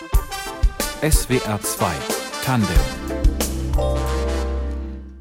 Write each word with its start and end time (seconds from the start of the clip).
SWR 0.00 1.60
2 1.60 1.92
Tandem 2.42 2.68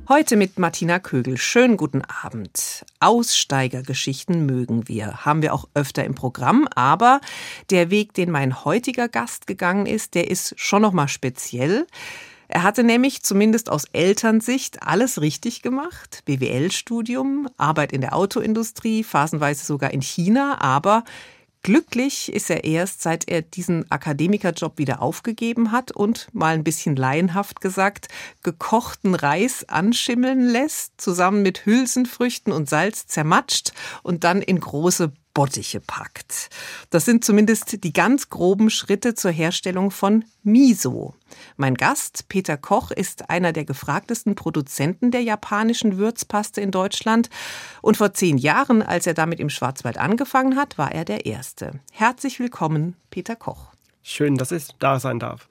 Heute 0.07 0.37
mit 0.37 0.57
Martina 0.57 0.99
Kögel. 0.99 1.37
Schönen 1.37 1.75
guten 1.75 2.01
Abend. 2.03 2.85
Aussteigergeschichten 3.01 4.45
mögen 4.45 4.87
wir, 4.87 5.25
haben 5.25 5.41
wir 5.41 5.53
auch 5.53 5.67
öfter 5.73 6.05
im 6.05 6.15
Programm, 6.15 6.65
aber 6.75 7.19
der 7.71 7.89
Weg, 7.89 8.13
den 8.13 8.31
mein 8.31 8.63
heutiger 8.63 9.09
Gast 9.09 9.47
gegangen 9.47 9.85
ist, 9.85 10.15
der 10.15 10.31
ist 10.31 10.53
schon 10.57 10.81
noch 10.81 10.93
mal 10.93 11.09
speziell. 11.09 11.85
Er 12.47 12.63
hatte 12.63 12.85
nämlich 12.85 13.21
zumindest 13.23 13.69
aus 13.69 13.83
Elternsicht 13.91 14.81
alles 14.81 15.19
richtig 15.19 15.61
gemacht. 15.61 16.21
BWL-Studium, 16.23 17.49
Arbeit 17.57 17.91
in 17.91 17.99
der 17.99 18.15
Autoindustrie, 18.15 19.03
phasenweise 19.03 19.65
sogar 19.65 19.91
in 19.91 20.01
China, 20.01 20.61
aber 20.61 21.03
Glücklich 21.61 22.31
ist 22.31 22.49
er 22.49 22.63
erst, 22.63 23.01
seit 23.01 23.27
er 23.27 23.41
diesen 23.41 23.89
Akademikerjob 23.91 24.77
wieder 24.77 25.01
aufgegeben 25.01 25.73
hat 25.73 25.91
und, 25.91 26.27
mal 26.31 26.53
ein 26.53 26.63
bisschen 26.63 26.95
laienhaft 26.95 27.59
gesagt, 27.59 28.07
gekochten 28.43 29.13
Reis 29.13 29.67
anschimmeln 29.67 30.39
lässt, 30.39 31.01
zusammen 31.01 31.41
mit 31.41 31.65
Hülsenfrüchten 31.65 32.53
und 32.53 32.69
Salz 32.69 33.07
zermatscht 33.07 33.73
und 34.03 34.23
dann 34.23 34.41
in 34.41 34.61
große 34.61 35.11
Bottiche 35.39 35.79
packt. 35.79 36.49
Das 36.89 37.05
sind 37.05 37.23
zumindest 37.23 37.85
die 37.85 37.93
ganz 37.93 38.29
groben 38.29 38.69
Schritte 38.69 39.15
zur 39.15 39.31
Herstellung 39.31 39.89
von 39.89 40.25
Miso. 40.43 41.13
Mein 41.55 41.75
Gast, 41.75 42.27
Peter 42.27 42.57
Koch, 42.57 42.91
ist 42.91 43.29
einer 43.29 43.53
der 43.53 43.63
gefragtesten 43.63 44.35
Produzenten 44.35 45.11
der 45.11 45.21
japanischen 45.21 45.97
Würzpaste 45.97 46.59
in 46.59 46.71
Deutschland. 46.71 47.29
Und 47.81 47.95
vor 47.95 48.13
zehn 48.13 48.37
Jahren, 48.37 48.81
als 48.81 49.07
er 49.07 49.13
damit 49.13 49.39
im 49.39 49.49
Schwarzwald 49.49 49.97
angefangen 49.97 50.57
hat, 50.57 50.77
war 50.77 50.91
er 50.91 51.05
der 51.05 51.25
Erste. 51.25 51.79
Herzlich 51.93 52.41
willkommen, 52.41 52.97
Peter 53.09 53.37
Koch. 53.37 53.71
Schön, 54.03 54.35
dass 54.35 54.51
ich 54.51 54.67
da 54.79 54.99
sein 54.99 55.19
darf. 55.19 55.48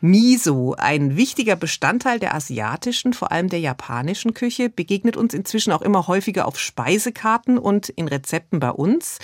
Miso, 0.00 0.74
ein 0.78 1.16
wichtiger 1.16 1.56
Bestandteil 1.56 2.18
der 2.18 2.34
asiatischen, 2.34 3.12
vor 3.12 3.32
allem 3.32 3.50
der 3.50 3.60
japanischen 3.60 4.32
Küche, 4.32 4.70
begegnet 4.70 5.16
uns 5.16 5.34
inzwischen 5.34 5.72
auch 5.72 5.82
immer 5.82 6.06
häufiger 6.08 6.48
auf 6.48 6.58
Speisekarten 6.58 7.58
und 7.58 7.90
in 7.90 8.08
Rezepten 8.08 8.60
bei 8.60 8.70
uns. 8.70 9.18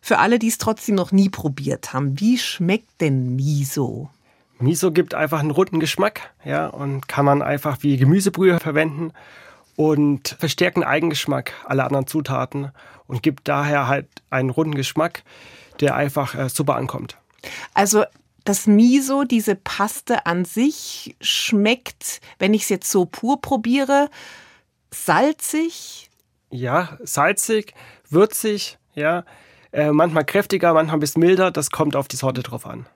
Für 0.00 0.18
alle, 0.18 0.38
die 0.38 0.48
es 0.48 0.58
trotzdem 0.58 0.94
noch 0.94 1.10
nie 1.10 1.28
probiert 1.28 1.92
haben, 1.92 2.20
wie 2.20 2.38
schmeckt 2.38 3.00
denn 3.00 3.34
Miso? 3.34 4.10
Miso 4.60 4.92
gibt 4.92 5.14
einfach 5.14 5.40
einen 5.40 5.50
runden 5.50 5.80
Geschmack, 5.80 6.32
ja, 6.44 6.68
und 6.68 7.08
kann 7.08 7.24
man 7.24 7.42
einfach 7.42 7.78
wie 7.80 7.96
Gemüsebrühe 7.96 8.60
verwenden 8.60 9.12
und 9.74 10.36
verstärkt 10.38 10.76
den 10.76 10.84
Eigengeschmack 10.84 11.52
aller 11.64 11.84
anderen 11.84 12.06
Zutaten 12.06 12.70
und 13.08 13.24
gibt 13.24 13.48
daher 13.48 13.88
halt 13.88 14.06
einen 14.30 14.50
runden 14.50 14.76
Geschmack, 14.76 15.24
der 15.80 15.96
einfach 15.96 16.36
äh, 16.36 16.48
super 16.48 16.76
ankommt. 16.76 17.16
Also 17.74 18.04
das 18.44 18.66
Miso, 18.66 19.24
diese 19.24 19.54
Paste 19.54 20.26
an 20.26 20.44
sich, 20.44 21.16
schmeckt, 21.20 22.20
wenn 22.38 22.54
ich 22.54 22.62
es 22.62 22.68
jetzt 22.68 22.90
so 22.90 23.04
pur 23.04 23.40
probiere, 23.40 24.08
salzig? 24.90 26.10
Ja, 26.50 26.98
salzig, 27.02 27.74
würzig, 28.08 28.78
ja. 28.94 29.24
Äh, 29.72 29.90
manchmal 29.90 30.24
kräftiger, 30.24 30.74
manchmal 30.74 30.98
ein 30.98 31.00
bisschen 31.00 31.20
milder. 31.20 31.50
Das 31.50 31.70
kommt 31.70 31.96
auf 31.96 32.08
die 32.08 32.16
Sorte 32.16 32.42
drauf 32.42 32.66
an. 32.66 32.86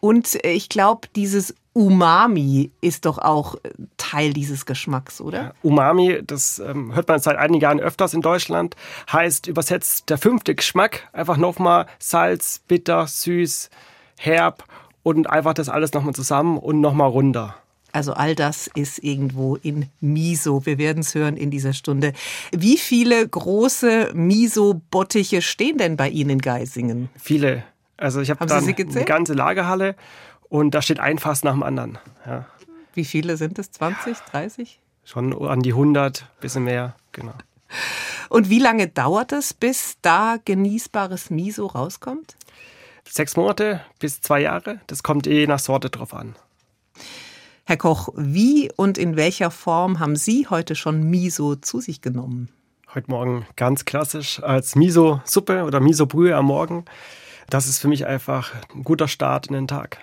Und 0.00 0.44
äh, 0.44 0.50
ich 0.50 0.68
glaube, 0.68 1.08
dieses 1.14 1.54
Umami 1.72 2.72
ist 2.80 3.06
doch 3.06 3.18
auch 3.18 3.54
äh, 3.56 3.70
Teil 3.96 4.32
dieses 4.32 4.66
Geschmacks, 4.66 5.20
oder? 5.20 5.38
Ja, 5.38 5.52
Umami, 5.62 6.20
das 6.26 6.58
ähm, 6.58 6.94
hört 6.94 7.08
man 7.08 7.20
seit 7.20 7.36
einigen 7.36 7.60
Jahren 7.60 7.80
öfters 7.80 8.14
in 8.14 8.20
Deutschland, 8.20 8.76
heißt 9.12 9.46
übersetzt 9.46 10.10
der 10.10 10.18
fünfte 10.18 10.54
Geschmack. 10.54 11.08
Einfach 11.12 11.36
nochmal 11.36 11.86
Salz, 11.98 12.60
bitter, 12.66 13.06
süß, 13.06 13.70
herb 14.18 14.64
und 15.04 15.30
einfach 15.30 15.54
das 15.54 15.68
alles 15.68 15.92
nochmal 15.92 16.14
zusammen 16.14 16.58
und 16.58 16.80
nochmal 16.80 17.08
runter. 17.08 17.54
Also 17.92 18.12
all 18.14 18.34
das 18.34 18.66
ist 18.74 18.98
irgendwo 19.04 19.54
in 19.54 19.88
Miso. 20.00 20.66
Wir 20.66 20.78
werden 20.78 21.00
es 21.00 21.14
hören 21.14 21.36
in 21.36 21.52
dieser 21.52 21.72
Stunde. 21.72 22.12
Wie 22.50 22.76
viele 22.76 23.28
große 23.28 24.10
Miso-Bottiche 24.14 25.42
stehen 25.42 25.78
denn 25.78 25.96
bei 25.96 26.08
Ihnen 26.08 26.30
in 26.30 26.40
Geisingen? 26.40 27.08
Viele. 27.16 27.62
Also 27.96 28.20
ich 28.20 28.30
habe 28.30 28.40
hab 28.40 28.48
dann 28.48 28.64
eine 28.64 29.04
ganze 29.04 29.34
Lagerhalle 29.34 29.94
und 30.48 30.74
da 30.74 30.82
steht 30.82 30.98
ein 30.98 31.18
Fass 31.18 31.44
nach 31.44 31.52
dem 31.52 31.62
anderen. 31.62 31.98
Ja. 32.26 32.46
Wie 32.94 33.04
viele 33.04 33.36
sind 33.36 33.60
es? 33.60 33.70
20, 33.70 34.18
30? 34.18 34.80
Schon 35.04 35.32
an 35.46 35.60
die 35.60 35.70
100, 35.70 36.26
bisschen 36.40 36.64
mehr, 36.64 36.96
genau. 37.12 37.34
Und 38.28 38.50
wie 38.50 38.58
lange 38.58 38.88
dauert 38.88 39.30
es, 39.30 39.54
bis 39.54 39.98
da 40.02 40.38
genießbares 40.44 41.30
Miso 41.30 41.66
rauskommt? 41.66 42.36
Sechs 43.08 43.36
Monate 43.36 43.80
bis 43.98 44.20
zwei 44.20 44.40
Jahre. 44.40 44.80
Das 44.86 45.02
kommt 45.02 45.26
eh 45.26 45.46
nach 45.46 45.58
Sorte 45.58 45.90
drauf 45.90 46.14
an. 46.14 46.36
Herr 47.64 47.76
Koch, 47.76 48.10
wie 48.14 48.70
und 48.76 48.98
in 48.98 49.16
welcher 49.16 49.50
Form 49.50 49.98
haben 49.98 50.16
Sie 50.16 50.46
heute 50.48 50.74
schon 50.74 51.02
Miso 51.04 51.56
zu 51.56 51.80
sich 51.80 52.02
genommen? 52.02 52.50
Heute 52.94 53.10
Morgen 53.10 53.46
ganz 53.56 53.84
klassisch 53.84 54.42
als 54.42 54.76
Miso-Suppe 54.76 55.64
oder 55.64 55.80
Miso-Brühe 55.80 56.36
am 56.36 56.46
Morgen. 56.46 56.84
Das 57.48 57.66
ist 57.66 57.78
für 57.78 57.88
mich 57.88 58.06
einfach 58.06 58.52
ein 58.74 58.84
guter 58.84 59.08
Start 59.08 59.46
in 59.46 59.54
den 59.54 59.66
Tag. 59.66 59.98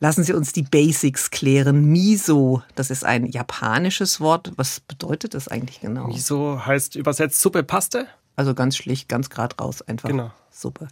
Lassen 0.00 0.24
Sie 0.24 0.32
uns 0.32 0.52
die 0.52 0.62
Basics 0.62 1.30
klären. 1.30 1.84
Miso, 1.86 2.62
das 2.76 2.90
ist 2.90 3.04
ein 3.04 3.26
japanisches 3.26 4.20
Wort. 4.20 4.52
Was 4.56 4.80
bedeutet 4.80 5.34
das 5.34 5.48
eigentlich 5.48 5.80
genau? 5.80 6.06
Miso 6.06 6.64
heißt 6.64 6.96
übersetzt 6.96 7.40
Suppe 7.40 7.62
Paste. 7.62 8.06
Also 8.38 8.54
ganz 8.54 8.76
schlicht, 8.76 9.08
ganz 9.08 9.30
gerade 9.30 9.56
raus 9.56 9.82
einfach. 9.82 10.08
Genau. 10.08 10.30
Suppe. 10.48 10.86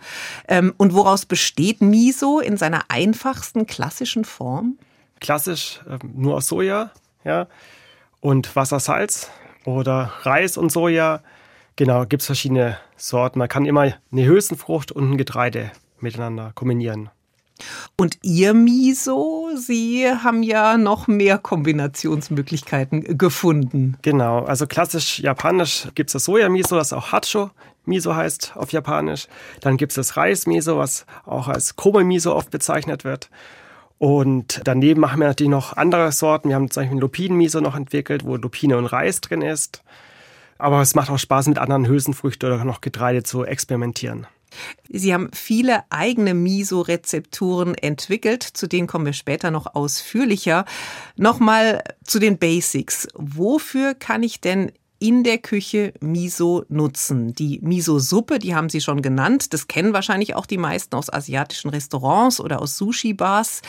Ähm, 0.48 0.74
und 0.78 0.94
woraus 0.94 1.26
besteht 1.26 1.80
Miso 1.80 2.40
in 2.40 2.56
seiner 2.56 2.86
einfachsten 2.88 3.66
klassischen 3.66 4.24
Form? 4.24 4.78
Klassisch 5.20 5.80
äh, 5.88 6.04
nur 6.04 6.34
aus 6.34 6.48
Soja, 6.48 6.90
ja, 7.22 7.46
und 8.20 8.56
Wasser, 8.56 8.80
Salz 8.80 9.30
oder 9.64 10.12
Reis 10.22 10.56
und 10.56 10.72
Soja. 10.72 11.22
Genau, 11.76 12.04
gibt 12.04 12.22
es 12.22 12.26
verschiedene 12.26 12.78
Sorten. 12.96 13.38
Man 13.38 13.48
kann 13.48 13.64
immer 13.64 13.82
eine 13.82 14.26
Hülsenfrucht 14.26 14.90
und 14.90 15.12
ein 15.12 15.16
Getreide 15.16 15.70
miteinander 16.00 16.50
kombinieren. 16.56 17.10
Und 17.96 18.18
Ihr 18.22 18.54
Miso, 18.54 19.50
Sie 19.56 20.06
haben 20.08 20.42
ja 20.42 20.76
noch 20.76 21.06
mehr 21.06 21.38
Kombinationsmöglichkeiten 21.38 23.18
gefunden. 23.18 23.96
Genau, 24.02 24.44
also 24.44 24.66
klassisch 24.66 25.20
japanisch 25.20 25.88
gibt 25.94 26.10
es 26.10 26.12
das 26.12 26.24
Soja-Miso, 26.24 26.76
das 26.76 26.92
auch 26.92 27.12
Hacho 27.12 27.50
Miso 27.86 28.14
heißt 28.14 28.54
auf 28.56 28.72
Japanisch. 28.72 29.28
Dann 29.60 29.76
gibt 29.76 29.92
es 29.92 29.96
das 29.96 30.16
Reis-Miso, 30.16 30.76
was 30.76 31.06
auch 31.24 31.48
als 31.48 31.76
Kobe-Miso 31.76 32.34
oft 32.34 32.50
bezeichnet 32.50 33.04
wird. 33.04 33.30
Und 33.98 34.60
daneben 34.64 35.00
machen 35.00 35.20
wir 35.20 35.28
natürlich 35.28 35.50
noch 35.50 35.74
andere 35.74 36.12
Sorten. 36.12 36.48
Wir 36.50 36.56
haben 36.56 36.70
zum 36.70 36.82
Beispiel 36.82 37.00
Lupinen-Miso 37.00 37.60
noch 37.60 37.76
entwickelt, 37.76 38.24
wo 38.24 38.36
Lupine 38.36 38.76
und 38.76 38.86
Reis 38.86 39.20
drin 39.20 39.40
ist. 39.40 39.82
Aber 40.58 40.80
es 40.80 40.94
macht 40.94 41.10
auch 41.10 41.18
Spaß, 41.18 41.48
mit 41.48 41.58
anderen 41.58 41.86
Hülsenfrüchten 41.86 42.50
oder 42.50 42.64
noch 42.64 42.80
Getreide 42.80 43.22
zu 43.22 43.44
experimentieren. 43.44 44.26
Sie 44.88 45.12
haben 45.12 45.30
viele 45.32 45.84
eigene 45.90 46.34
Miso-Rezepturen 46.34 47.74
entwickelt, 47.74 48.42
zu 48.42 48.66
denen 48.66 48.86
kommen 48.86 49.06
wir 49.06 49.12
später 49.12 49.50
noch 49.50 49.74
ausführlicher. 49.74 50.64
Nochmal 51.16 51.82
zu 52.04 52.18
den 52.18 52.38
Basics. 52.38 53.08
Wofür 53.14 53.94
kann 53.94 54.22
ich 54.22 54.40
denn 54.40 54.72
in 54.98 55.24
der 55.24 55.38
Küche 55.38 55.92
Miso 56.00 56.64
nutzen. 56.68 57.34
Die 57.34 57.60
Miso-Suppe, 57.62 58.38
die 58.38 58.54
haben 58.54 58.68
Sie 58.68 58.80
schon 58.80 59.02
genannt. 59.02 59.52
Das 59.52 59.68
kennen 59.68 59.92
wahrscheinlich 59.92 60.34
auch 60.34 60.46
die 60.46 60.58
meisten 60.58 60.94
aus 60.94 61.12
asiatischen 61.12 61.70
Restaurants 61.70 62.40
oder 62.40 62.60
aus 62.60 62.78
Sushi-Bars. 62.78 63.62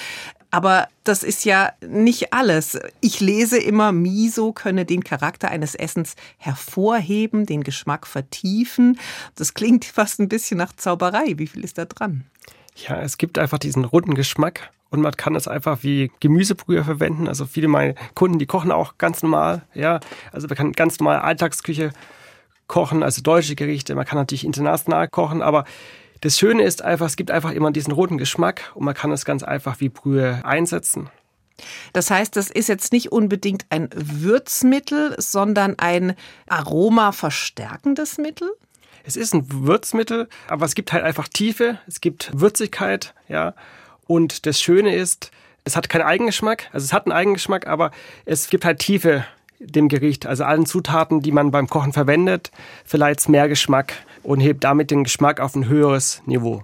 Aber 0.50 0.88
das 1.04 1.24
ist 1.24 1.44
ja 1.44 1.74
nicht 1.86 2.32
alles. 2.34 2.80
Ich 3.02 3.20
lese 3.20 3.58
immer, 3.58 3.92
Miso 3.92 4.54
könne 4.54 4.86
den 4.86 5.04
Charakter 5.04 5.50
eines 5.50 5.76
Essens 5.76 6.16
hervorheben, 6.38 7.46
den 7.46 7.64
Geschmack 7.64 8.08
vertiefen. 8.08 8.98
Das 9.36 9.54
klingt 9.54 9.84
fast 9.84 10.20
ein 10.20 10.30
bisschen 10.30 10.58
nach 10.58 10.74
Zauberei. 10.74 11.38
Wie 11.38 11.48
viel 11.48 11.64
ist 11.64 11.78
da 11.78 11.86
dran? 11.86 12.24
Ja, 12.76 13.02
es 13.02 13.18
gibt 13.18 13.38
einfach 13.38 13.58
diesen 13.58 13.84
runden 13.86 14.14
Geschmack 14.14 14.72
und 14.90 15.02
man 15.02 15.12
kann 15.14 15.36
es 15.36 15.48
einfach 15.48 15.84
wie 15.84 16.12
Gemüsebrühe 16.20 16.84
verwenden. 16.84 17.28
Also 17.28 17.46
viele 17.46 17.68
meiner 17.68 17.96
Kunden, 18.16 18.40
die 18.40 18.46
kochen 18.46 18.72
auch 18.72 18.98
ganz 18.98 19.24
normal. 19.24 19.64
Ja, 19.74 20.00
also 20.32 20.48
man 20.48 20.58
kann 20.58 20.72
ganz 20.74 21.00
normal 21.00 21.20
Alltagsküche 21.20 21.92
kochen, 22.68 23.04
also 23.04 23.22
deutsche 23.22 23.56
Gerichte. 23.56 23.96
Man 23.96 24.06
kann 24.06 24.18
natürlich 24.18 24.46
international 24.46 25.08
kochen, 25.08 25.42
aber 25.42 25.66
das 26.22 26.38
Schöne 26.40 26.64
ist 26.64 26.82
einfach, 26.82 27.06
es 27.06 27.16
gibt 27.16 27.32
einfach 27.32 27.52
immer 27.52 27.72
diesen 27.72 27.94
roten 27.94 28.18
Geschmack 28.18 28.72
und 28.76 28.86
man 28.86 28.96
kann 28.96 29.12
es 29.12 29.26
ganz 29.26 29.44
einfach 29.44 29.80
wie 29.80 29.90
Brühe 29.90 30.42
einsetzen. 30.44 31.10
Das 31.94 32.12
heißt, 32.12 32.36
das 32.36 32.50
ist 32.50 32.70
jetzt 32.70 32.92
nicht 32.92 33.12
unbedingt 33.12 33.66
ein 33.70 33.90
Würzmittel, 33.96 35.16
sondern 35.18 35.76
ein 35.80 36.16
aromaverstärkendes 36.48 38.18
Mittel? 38.18 38.52
Es 39.04 39.16
ist 39.16 39.34
ein 39.34 39.46
Würzmittel, 39.50 40.28
aber 40.50 40.66
es 40.66 40.76
gibt 40.76 40.92
halt 40.92 41.04
einfach 41.04 41.28
Tiefe, 41.28 41.80
es 41.88 42.02
gibt 42.02 42.30
Würzigkeit, 42.34 43.14
ja. 43.28 43.54
Und 44.08 44.46
das 44.46 44.62
Schöne 44.62 44.96
ist, 44.96 45.32
es 45.64 45.76
hat 45.76 45.90
keinen 45.90 46.04
Eigengeschmack, 46.04 46.70
also 46.72 46.86
es 46.86 46.94
hat 46.94 47.06
einen 47.06 47.12
Eigengeschmack, 47.12 47.68
aber 47.68 47.92
es 48.26 48.50
gibt 48.50 48.66
halt 48.66 48.80
Tiefe 48.80 49.26
dem 49.60 49.90
Gericht, 49.90 50.26
also 50.26 50.44
allen 50.44 50.66
Zutaten, 50.66 51.22
die 51.22 51.32
man 51.32 51.52
beim 51.52 51.68
Kochen 51.68 51.94
verwendet, 51.94 52.52
vielleicht 52.86 53.28
mehr 53.28 53.50
Geschmack 53.50 53.94
und 54.24 54.40
hebt 54.40 54.64
damit 54.64 54.92
den 54.92 55.04
Geschmack 55.04 55.40
auf 55.40 55.56
ein 55.56 55.68
höheres 55.68 56.22
Niveau. 56.26 56.64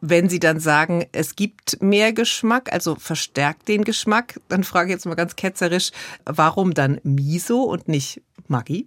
Wenn 0.00 0.28
Sie 0.28 0.38
dann 0.38 0.60
sagen, 0.60 1.06
es 1.10 1.34
gibt 1.34 1.82
mehr 1.82 2.12
Geschmack, 2.12 2.72
also 2.72 2.94
verstärkt 2.94 3.66
den 3.66 3.82
Geschmack, 3.82 4.40
dann 4.48 4.62
frage 4.62 4.90
ich 4.90 4.94
jetzt 4.94 5.06
mal 5.06 5.16
ganz 5.16 5.34
ketzerisch, 5.34 5.90
warum 6.24 6.72
dann 6.72 7.00
Miso 7.02 7.62
und 7.62 7.88
nicht 7.88 8.22
Maggi? 8.46 8.86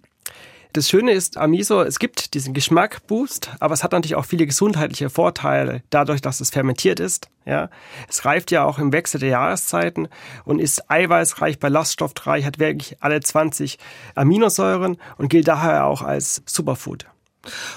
Das 0.74 0.88
Schöne 0.88 1.12
ist 1.12 1.36
am 1.36 1.50
Miso, 1.50 1.82
es 1.82 1.98
gibt 1.98 2.32
diesen 2.32 2.54
Geschmackboost, 2.54 3.50
aber 3.60 3.74
es 3.74 3.84
hat 3.84 3.92
natürlich 3.92 4.14
auch 4.14 4.24
viele 4.24 4.46
gesundheitliche 4.46 5.10
Vorteile, 5.10 5.82
dadurch, 5.90 6.22
dass 6.22 6.40
es 6.40 6.48
fermentiert 6.48 6.98
ist. 6.98 7.28
Ja, 7.44 7.68
es 8.08 8.24
reift 8.24 8.50
ja 8.50 8.64
auch 8.64 8.78
im 8.78 8.90
Wechsel 8.90 9.20
der 9.20 9.28
Jahreszeiten 9.28 10.08
und 10.46 10.60
ist 10.60 10.90
eiweißreich, 10.90 11.58
ballaststoffreich, 11.58 12.46
hat 12.46 12.58
wirklich 12.58 12.96
alle 13.00 13.20
20 13.20 13.78
Aminosäuren 14.14 14.96
und 15.18 15.28
gilt 15.28 15.46
daher 15.46 15.84
auch 15.84 16.00
als 16.00 16.42
Superfood. 16.46 17.04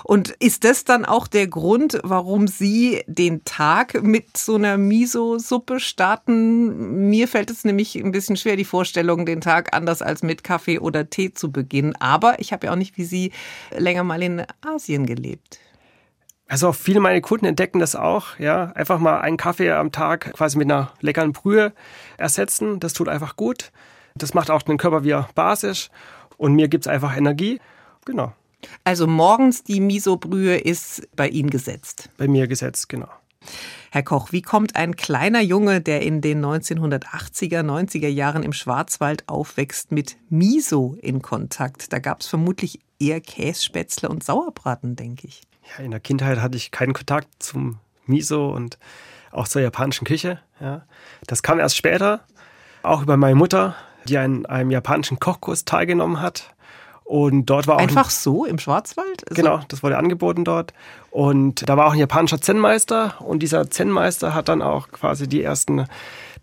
Und 0.04 0.30
ist 0.40 0.64
das 0.64 0.84
dann 0.84 1.06
auch 1.06 1.28
der 1.28 1.48
Grund, 1.48 2.00
warum 2.04 2.48
Sie 2.48 3.04
den 3.08 3.44
Tag 3.46 4.04
mit 4.04 4.38
so 4.38 4.56
einer 4.56 4.78
Miso-Suppe 4.78 5.80
starten? 5.80 7.10
Mir 7.10 7.28
fällt 7.28 7.50
es 7.50 7.66
nämlich 7.66 7.96
ein 7.96 8.12
bisschen 8.12 8.38
schwer, 8.38 8.56
die 8.56 8.66
Vorstellung, 8.66 9.26
den 9.26 9.42
Tag 9.42 9.76
anders 9.76 10.02
als 10.02 10.24
mit 10.24 10.44
Kaffee 10.44 10.80
oder 10.80 11.10
Tee 11.10 11.34
zu 11.34 11.52
beginnen. 11.52 11.96
Aber 12.00 12.40
ich 12.40 12.54
habe 12.54 12.68
ja 12.68 12.74
auch 12.74 12.78
nicht 12.78 12.98
wie 12.98 13.06
Sie 13.06 13.32
länger 13.76 14.04
mal 14.04 14.22
in 14.22 14.44
Asien 14.62 15.06
gelebt. 15.06 15.60
Also 16.48 16.74
viele 16.74 17.00
meiner 17.00 17.22
Kunden 17.22 17.46
entdecken 17.46 17.80
das 17.80 17.96
auch, 17.96 18.38
ja. 18.38 18.72
Einfach 18.76 19.00
mal 19.00 19.20
einen 19.20 19.38
Kaffee 19.38 19.72
am 19.72 19.92
Tag 19.92 20.34
quasi 20.34 20.58
mit 20.58 20.72
einer 20.72 20.92
leckeren 21.02 21.34
Brühe 21.34 21.74
ersetzen. 22.18 22.80
Das 22.80 22.94
tut 22.94 23.10
einfach 23.10 23.36
gut. 23.36 23.72
Das 24.16 24.34
macht 24.34 24.52
auch 24.52 24.62
den 24.62 24.78
Körper 24.78 25.04
wieder 25.04 25.28
basisch. 25.34 25.90
Und 26.38 26.54
mir 26.54 26.68
gibt 26.68 26.86
es 26.86 26.88
einfach 26.88 27.18
Energie. 27.18 27.60
Genau. 28.06 28.34
Also 28.84 29.08
morgens 29.08 29.64
die 29.64 29.80
Miso-Brühe 29.80 30.58
ist 30.58 31.08
bei 31.16 31.28
Ihnen 31.28 31.50
gesetzt. 31.50 32.10
Bei 32.18 32.28
mir 32.28 32.48
gesetzt, 32.48 32.90
genau. 32.90 33.10
Herr 33.92 34.04
Koch, 34.04 34.32
wie 34.32 34.42
kommt 34.42 34.76
ein 34.76 34.96
kleiner 34.96 35.42
Junge, 35.42 35.80
der 35.80 36.02
in 36.02 36.20
den 36.22 36.44
1980er, 36.44 37.62
90er 37.62 38.08
Jahren 38.08 38.44
im 38.44 38.54
Schwarzwald 38.54 39.28
aufwächst, 39.30 39.92
mit 39.92 40.18
Miso 40.30 40.98
in 41.02 41.22
Kontakt? 41.22 41.94
Da 41.94 42.00
gab 42.00 42.22
es 42.22 42.28
vermutlich 42.28 42.80
eher 43.00 43.22
Kässpätzle 43.22 44.10
und 44.10 44.24
Sauerbraten, 44.24 44.96
denke 44.96 45.28
ich. 45.28 45.44
Ja, 45.78 45.84
in 45.84 45.92
der 45.92 46.00
Kindheit 46.00 46.42
hatte 46.42 46.58
ich 46.58 46.72
keinen 46.72 46.94
Kontakt 46.94 47.30
zum 47.40 47.80
Miso 48.06 48.50
und 48.50 48.78
auch 49.32 49.48
zur 49.48 49.62
japanischen 49.62 50.06
Küche. 50.06 50.40
Ja. 50.60 50.86
Das 51.28 51.44
kam 51.44 51.60
erst 51.60 51.78
später, 51.78 52.22
auch 52.84 53.02
über 53.02 53.18
meine 53.18 53.36
Mutter, 53.36 53.76
die 54.08 54.18
an 54.18 54.46
einem 54.46 54.72
japanischen 54.72 55.20
Kochkurs 55.20 55.66
teilgenommen 55.66 56.22
hat. 56.22 56.55
Und 57.06 57.46
dort 57.46 57.68
war 57.68 57.76
auch 57.76 57.82
einfach 57.82 58.10
so 58.10 58.46
im 58.46 58.58
Schwarzwald. 58.58 59.30
Also 59.30 59.40
genau, 59.40 59.62
das 59.68 59.84
wurde 59.84 59.98
angeboten 59.98 60.44
dort. 60.44 60.74
Und 61.12 61.70
da 61.70 61.78
war 61.78 61.86
auch 61.86 61.94
ein 61.94 62.00
japanischer 62.00 62.42
Zen-Meister 62.42 63.22
und 63.22 63.44
dieser 63.44 63.70
Zen-Meister 63.70 64.34
hat 64.34 64.50
dann 64.50 64.64
auch 64.64 64.90
quasi 64.90 65.28
die 65.30 65.44
ersten 65.44 65.86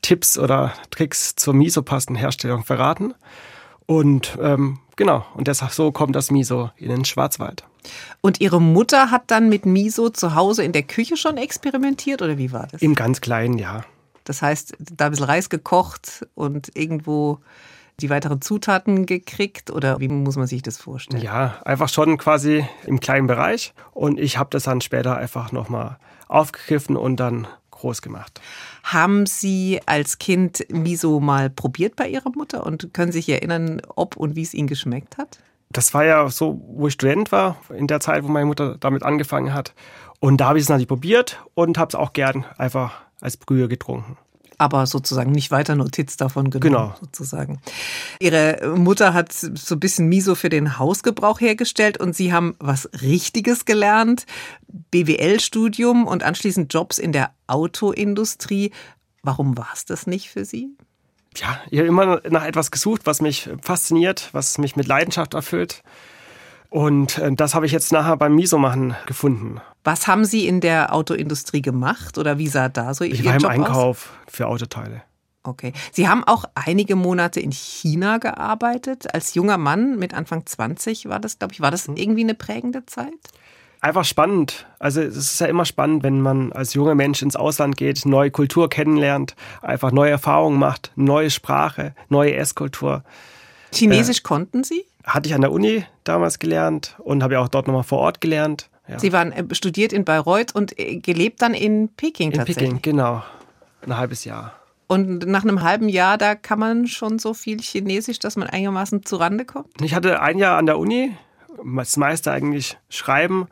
Tipps 0.02 0.38
oder 0.38 0.72
Tricks 0.90 1.34
zur 1.34 1.52
Miso-Pastenherstellung 1.54 2.62
verraten. 2.62 3.12
Und 3.86 4.38
ähm, 4.40 4.78
genau, 4.94 5.26
und 5.34 5.48
deshalb 5.48 5.72
so 5.72 5.90
kommt 5.90 6.14
das 6.14 6.30
Miso 6.30 6.70
in 6.76 6.90
den 6.90 7.04
Schwarzwald. 7.04 7.64
Und 8.20 8.40
Ihre 8.40 8.60
Mutter 8.60 9.10
hat 9.10 9.32
dann 9.32 9.48
mit 9.48 9.66
Miso 9.66 10.10
zu 10.10 10.36
Hause 10.36 10.62
in 10.62 10.70
der 10.70 10.84
Küche 10.84 11.16
schon 11.16 11.38
experimentiert 11.38 12.22
oder 12.22 12.38
wie 12.38 12.52
war 12.52 12.68
das? 12.70 12.80
Im 12.82 12.94
ganz 12.94 13.20
kleinen, 13.20 13.58
ja. 13.58 13.84
Das 14.22 14.42
heißt, 14.42 14.76
da 14.96 15.06
ein 15.06 15.10
bisschen 15.10 15.26
Reis 15.26 15.50
gekocht 15.50 16.24
und 16.36 16.70
irgendwo 16.76 17.40
die 18.00 18.10
weiteren 18.10 18.40
Zutaten 18.40 19.06
gekriegt 19.06 19.70
oder 19.70 20.00
wie 20.00 20.08
muss 20.08 20.36
man 20.36 20.46
sich 20.46 20.62
das 20.62 20.76
vorstellen? 20.76 21.22
Ja, 21.22 21.60
einfach 21.64 21.88
schon 21.88 22.18
quasi 22.18 22.66
im 22.86 23.00
kleinen 23.00 23.26
Bereich 23.26 23.74
und 23.92 24.18
ich 24.18 24.38
habe 24.38 24.50
das 24.50 24.64
dann 24.64 24.80
später 24.80 25.16
einfach 25.16 25.52
nochmal 25.52 25.98
aufgegriffen 26.28 26.96
und 26.96 27.16
dann 27.16 27.46
groß 27.70 28.02
gemacht. 28.02 28.40
Haben 28.84 29.26
Sie 29.26 29.80
als 29.86 30.18
Kind 30.18 30.64
Miso 30.70 31.20
mal 31.20 31.50
probiert 31.50 31.96
bei 31.96 32.08
Ihrer 32.08 32.30
Mutter 32.30 32.64
und 32.64 32.94
können 32.94 33.12
sich 33.12 33.28
erinnern, 33.28 33.82
ob 33.94 34.16
und 34.16 34.36
wie 34.36 34.42
es 34.42 34.54
Ihnen 34.54 34.68
geschmeckt 34.68 35.18
hat? 35.18 35.38
Das 35.70 35.94
war 35.94 36.04
ja 36.04 36.28
so, 36.28 36.60
wo 36.66 36.88
ich 36.88 36.94
Student 36.94 37.32
war, 37.32 37.56
in 37.74 37.86
der 37.86 38.00
Zeit, 38.00 38.24
wo 38.24 38.28
meine 38.28 38.46
Mutter 38.46 38.76
damit 38.78 39.02
angefangen 39.02 39.54
hat. 39.54 39.74
Und 40.20 40.40
da 40.40 40.48
habe 40.48 40.58
ich 40.58 40.64
es 40.64 40.68
natürlich 40.68 40.88
probiert 40.88 41.42
und 41.54 41.78
habe 41.78 41.88
es 41.88 41.94
auch 41.94 42.12
gern 42.12 42.44
einfach 42.58 43.00
als 43.20 43.36
Brühe 43.36 43.68
getrunken 43.68 44.16
aber 44.62 44.86
sozusagen 44.86 45.32
nicht 45.32 45.50
weiter 45.50 45.74
Notiz 45.74 46.16
davon 46.16 46.50
genommen. 46.50 46.90
Genau. 46.90 46.94
Sozusagen. 47.00 47.60
Ihre 48.20 48.74
Mutter 48.76 49.12
hat 49.12 49.32
so 49.32 49.74
ein 49.74 49.80
bisschen 49.80 50.08
Miso 50.08 50.36
für 50.36 50.48
den 50.48 50.78
Hausgebrauch 50.78 51.40
hergestellt 51.40 51.98
und 51.98 52.14
Sie 52.14 52.32
haben 52.32 52.54
was 52.60 52.88
Richtiges 53.02 53.64
gelernt, 53.64 54.24
BWL-Studium 54.92 56.06
und 56.06 56.22
anschließend 56.22 56.72
Jobs 56.72 56.98
in 56.98 57.10
der 57.10 57.32
Autoindustrie. 57.48 58.70
Warum 59.24 59.58
war 59.58 59.70
es 59.74 59.84
das 59.84 60.06
nicht 60.06 60.30
für 60.30 60.44
Sie? 60.44 60.68
Ja, 61.36 61.60
ich 61.70 61.78
habe 61.78 61.88
immer 61.88 62.20
nach 62.30 62.44
etwas 62.44 62.70
gesucht, 62.70 63.02
was 63.04 63.20
mich 63.20 63.50
fasziniert, 63.62 64.28
was 64.32 64.58
mich 64.58 64.76
mit 64.76 64.86
Leidenschaft 64.86 65.34
erfüllt. 65.34 65.82
Und 66.72 67.18
äh, 67.18 67.30
das 67.32 67.54
habe 67.54 67.66
ich 67.66 67.72
jetzt 67.72 67.92
nachher 67.92 68.16
beim 68.16 68.34
Miso-Machen 68.34 68.96
gefunden. 69.04 69.60
Was 69.84 70.06
haben 70.06 70.24
Sie 70.24 70.48
in 70.48 70.62
der 70.62 70.94
Autoindustrie 70.94 71.60
gemacht 71.60 72.16
oder 72.16 72.38
wie 72.38 72.48
sah 72.48 72.70
da 72.70 72.94
so 72.94 73.04
Ihr 73.04 73.12
Ich 73.12 73.24
war 73.26 73.36
im 73.36 73.44
Einkauf 73.44 74.10
aus? 74.26 74.32
für 74.32 74.46
Autoteile. 74.46 75.02
Okay. 75.42 75.74
Sie 75.90 76.08
haben 76.08 76.24
auch 76.24 76.46
einige 76.54 76.96
Monate 76.96 77.40
in 77.40 77.50
China 77.50 78.16
gearbeitet. 78.16 79.12
Als 79.12 79.34
junger 79.34 79.58
Mann 79.58 79.98
mit 79.98 80.14
Anfang 80.14 80.46
20 80.46 81.10
war 81.10 81.20
das, 81.20 81.38
glaube 81.38 81.52
ich, 81.52 81.60
war 81.60 81.70
das 81.70 81.88
mhm. 81.88 81.96
irgendwie 81.96 82.22
eine 82.22 82.34
prägende 82.34 82.86
Zeit? 82.86 83.12
Einfach 83.82 84.06
spannend. 84.06 84.66
Also 84.78 85.02
es 85.02 85.16
ist 85.16 85.40
ja 85.40 85.48
immer 85.48 85.66
spannend, 85.66 86.04
wenn 86.04 86.22
man 86.22 86.52
als 86.52 86.72
junger 86.72 86.94
Mensch 86.94 87.20
ins 87.20 87.36
Ausland 87.36 87.76
geht, 87.76 88.06
neue 88.06 88.30
Kultur 88.30 88.70
kennenlernt, 88.70 89.36
einfach 89.60 89.92
neue 89.92 90.12
Erfahrungen 90.12 90.58
macht, 90.58 90.92
neue 90.96 91.28
Sprache, 91.28 91.94
neue 92.08 92.34
Esskultur. 92.34 93.04
Chinesisch 93.74 94.20
äh, 94.20 94.22
konnten 94.22 94.64
Sie? 94.64 94.84
Hatte 95.04 95.28
ich 95.28 95.34
an 95.34 95.40
der 95.40 95.52
Uni 95.52 95.84
damals 96.04 96.38
gelernt 96.38 96.96
und 96.98 97.22
habe 97.22 97.34
ja 97.34 97.40
auch 97.40 97.48
dort 97.48 97.66
nochmal 97.66 97.82
vor 97.82 97.98
Ort 97.98 98.20
gelernt. 98.20 98.70
Ja. 98.88 98.98
Sie 98.98 99.12
waren 99.12 99.32
äh, 99.32 99.54
studiert 99.54 99.92
in 99.92 100.04
Bayreuth 100.04 100.54
und 100.54 100.78
äh, 100.78 100.96
gelebt 100.96 101.42
dann 101.42 101.54
in 101.54 101.88
Peking 101.88 102.30
in 102.32 102.38
tatsächlich? 102.38 102.70
In 102.70 102.76
Peking, 102.76 102.92
genau. 102.92 103.22
Ein 103.84 103.96
halbes 103.96 104.24
Jahr. 104.24 104.54
Und 104.86 105.26
nach 105.26 105.42
einem 105.42 105.62
halben 105.62 105.88
Jahr, 105.88 106.18
da 106.18 106.34
kann 106.34 106.58
man 106.58 106.86
schon 106.86 107.18
so 107.18 107.32
viel 107.32 107.60
Chinesisch, 107.60 108.18
dass 108.18 108.36
man 108.36 108.48
einigermaßen 108.48 109.04
zurande 109.04 109.44
kommt? 109.44 109.68
Ich 109.80 109.94
hatte 109.94 110.20
ein 110.20 110.38
Jahr 110.38 110.58
an 110.58 110.66
der 110.66 110.78
Uni, 110.78 111.16
das 111.76 111.96
meiste 111.96 112.30
eigentlich 112.30 112.76
schreiben 112.90 113.48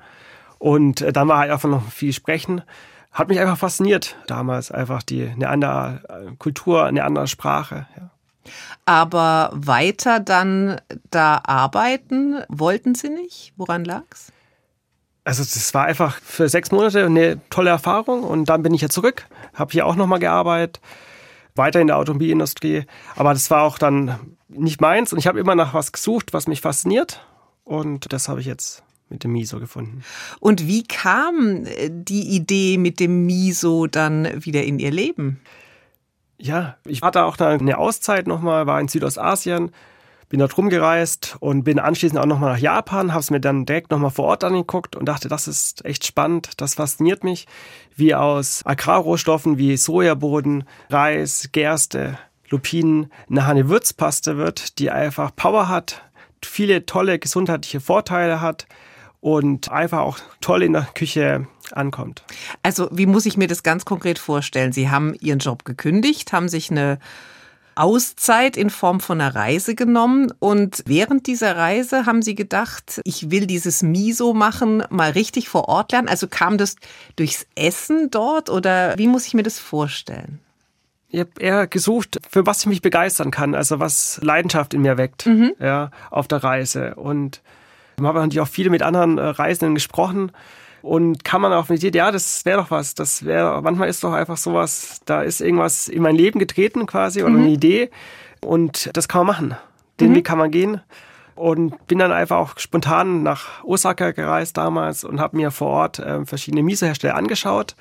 und 0.58 1.05
dann 1.17 1.29
war 1.29 1.38
halt 1.38 1.50
einfach 1.50 1.69
noch 1.69 1.91
viel 1.91 2.12
sprechen. 2.12 2.62
Hat 3.11 3.29
mich 3.29 3.41
einfach 3.41 3.56
fasziniert 3.56 4.17
damals, 4.26 4.70
einfach 4.70 5.02
die, 5.02 5.26
eine 5.26 5.49
andere 5.49 6.37
Kultur, 6.38 6.85
eine 6.85 7.04
andere 7.04 7.26
Sprache. 7.26 7.87
Ja. 7.97 8.11
Aber 8.85 9.50
weiter 9.52 10.20
dann 10.20 10.80
da 11.11 11.40
arbeiten 11.44 12.42
wollten 12.49 12.94
Sie 12.94 13.09
nicht? 13.09 13.52
Woran 13.56 13.85
lag's? 13.85 14.32
Also 15.25 15.42
das 15.42 15.75
war 15.75 15.85
einfach 15.85 16.20
für 16.23 16.49
sechs 16.49 16.70
Monate 16.70 17.04
eine 17.04 17.40
tolle 17.50 17.70
Erfahrung 17.70 18.25
und 18.25 18.47
dann 18.47 18.62
bin 18.62 18.75
ich 18.75 18.80
ja 18.80 18.88
zurück, 18.88 19.26
habe 19.54 19.73
hier 19.73 19.87
auch 19.87 19.94
nochmal 19.94 20.18
gearbeitet, 20.18 20.80
weiter 21.54 21.80
in 21.80 21.88
der 21.88 21.99
Automobilindustrie. 21.99 22.85
Aber 23.16 23.32
das 23.32 23.50
war 23.50 23.62
auch 23.62 23.78
dann 23.78 24.18
nicht 24.49 24.80
meins 24.80 25.12
und 25.12 25.18
ich 25.18 25.26
habe 25.26 25.38
immer 25.38 25.54
nach 25.54 25.75
was 25.75 25.92
gesucht, 25.92 26.32
was 26.32 26.49
mich 26.49 26.62
fasziniert 26.62 27.25
und 27.64 28.12
das 28.12 28.28
habe 28.28 28.40
ich 28.40 28.47
jetzt 28.47 28.82
mit 29.11 29.25
dem 29.25 29.32
Miso 29.32 29.61
gefunden. 29.61 30.02
Und 30.38 30.66
wie 30.66 30.85
kam 30.85 31.64
äh, 31.66 31.90
die 31.90 32.35
Idee 32.35 32.78
mit 32.78 33.00
dem 33.00 33.26
Miso 33.26 33.87
dann 33.87 34.44
wieder 34.44 34.62
in 34.62 34.78
Ihr 34.78 34.90
Leben? 34.90 35.40
Ja, 36.42 36.76
ich 36.87 37.02
hatte 37.02 37.25
auch 37.25 37.38
eine 37.38 37.76
Auszeit 37.76 38.26
nochmal, 38.26 38.66
war 38.66 38.80
in 38.80 38.88
Südostasien, 38.88 39.73
bin 40.30 40.40
dort 40.40 40.56
rumgereist 40.56 41.37
und 41.40 41.64
bin 41.64 41.78
anschließend 41.78 42.18
auch 42.18 42.25
nochmal 42.25 42.54
nach 42.54 42.59
Japan, 42.59 43.12
habe 43.12 43.20
es 43.20 43.30
mir 43.30 43.40
dann 43.40 43.66
direkt 43.66 43.90
nochmal 43.90 44.11
vor 44.11 44.25
Ort 44.25 44.44
angeguckt 44.44 44.97
und 44.97 45.04
dachte, 45.04 45.28
das 45.28 45.47
ist 45.47 45.85
echt 45.85 46.06
spannend, 46.06 46.52
das 46.56 46.76
fasziniert 46.76 47.25
mich, 47.25 47.47
wie 47.94 48.14
aus 48.14 48.64
Agrarrohstoffen 48.64 49.59
wie 49.59 49.76
Sojaboden, 49.76 50.64
Reis, 50.88 51.50
Gerste, 51.52 52.18
Lupinen 52.49 53.12
eine 53.28 53.68
Würzpaste 53.68 54.38
wird, 54.38 54.78
die 54.78 54.90
einfach 54.90 55.37
Power 55.37 55.68
hat, 55.68 56.02
viele 56.42 56.87
tolle 56.87 57.18
gesundheitliche 57.18 57.80
Vorteile 57.80 58.40
hat 58.40 58.66
und 59.20 59.70
einfach 59.70 60.00
auch 60.00 60.18
toll 60.40 60.62
in 60.62 60.72
der 60.72 60.88
Küche 60.94 61.46
ankommt. 61.72 62.24
Also 62.62 62.88
wie 62.90 63.06
muss 63.06 63.26
ich 63.26 63.36
mir 63.36 63.48
das 63.48 63.62
ganz 63.62 63.84
konkret 63.84 64.18
vorstellen? 64.18 64.72
Sie 64.72 64.90
haben 64.90 65.14
Ihren 65.20 65.38
Job 65.38 65.64
gekündigt, 65.64 66.32
haben 66.32 66.48
sich 66.48 66.70
eine 66.70 66.98
Auszeit 67.76 68.56
in 68.56 68.68
Form 68.68 69.00
von 69.00 69.20
einer 69.20 69.34
Reise 69.34 69.74
genommen 69.74 70.32
und 70.38 70.82
während 70.86 71.26
dieser 71.26 71.56
Reise 71.56 72.04
haben 72.04 72.20
Sie 72.22 72.34
gedacht, 72.34 73.00
ich 73.04 73.30
will 73.30 73.46
dieses 73.46 73.82
Miso 73.82 74.34
machen, 74.34 74.82
mal 74.90 75.12
richtig 75.12 75.48
vor 75.48 75.68
Ort 75.68 75.92
lernen. 75.92 76.08
Also 76.08 76.26
kam 76.28 76.58
das 76.58 76.76
durchs 77.16 77.46
Essen 77.54 78.10
dort 78.10 78.50
oder 78.50 78.98
wie 78.98 79.06
muss 79.06 79.26
ich 79.26 79.34
mir 79.34 79.42
das 79.42 79.58
vorstellen? 79.58 80.40
Ich 81.08 81.20
habe 81.20 81.30
eher 81.38 81.66
gesucht, 81.66 82.20
für 82.28 82.46
was 82.46 82.60
ich 82.60 82.66
mich 82.66 82.82
begeistern 82.82 83.30
kann, 83.30 83.54
also 83.54 83.80
was 83.80 84.20
Leidenschaft 84.22 84.74
in 84.74 84.82
mir 84.82 84.96
weckt, 84.96 85.26
mhm. 85.26 85.54
ja, 85.58 85.90
auf 86.10 86.28
der 86.28 86.44
Reise 86.44 86.94
und 86.94 87.40
habe 88.07 88.21
natürlich 88.21 88.40
auch 88.40 88.49
viele 88.49 88.71
mit 88.71 88.83
anderen 88.83 89.19
äh, 89.19 89.23
Reisenden 89.23 89.75
gesprochen 89.75 90.33
und 90.83 91.25
kam 91.25 91.42
man 91.42 91.52
auf 91.52 91.69
die 91.69 91.75
Idee, 91.75 91.99
ja, 91.99 92.11
das 92.11 92.45
wäre 92.45 92.62
doch 92.62 92.71
was. 92.71 92.95
Das 92.95 93.25
wäre, 93.25 93.61
manchmal 93.62 93.88
ist 93.88 94.02
doch 94.04 94.12
einfach 94.12 94.37
sowas, 94.37 95.00
da 95.04 95.23
ist 95.23 95.40
irgendwas 95.40 95.88
in 95.88 96.02
mein 96.02 96.16
Leben 96.16 96.38
getreten 96.38 96.87
quasi 96.87 97.23
oder 97.23 97.33
mhm. 97.33 97.42
eine 97.42 97.50
Idee 97.50 97.90
und 98.45 98.90
das 98.95 99.09
kann 99.09 99.26
man 99.26 99.37
machen. 99.37 99.57
Den 99.99 100.11
mhm. 100.11 100.16
Weg 100.16 100.26
kann 100.26 100.38
man 100.38 100.50
gehen. 100.50 100.80
Und 101.35 101.87
bin 101.87 101.99
dann 101.99 102.12
einfach 102.12 102.37
auch 102.37 102.59
spontan 102.59 103.23
nach 103.23 103.64
Osaka 103.64 104.11
gereist 104.11 104.59
damals 104.59 105.04
und 105.04 105.21
habe 105.21 105.38
mir 105.38 105.50
vor 105.50 105.69
Ort 105.69 105.99
äh, 105.99 106.26
verschiedene 106.26 106.62
Miso-Hersteller 106.62 107.14
angeschaut. 107.14 107.76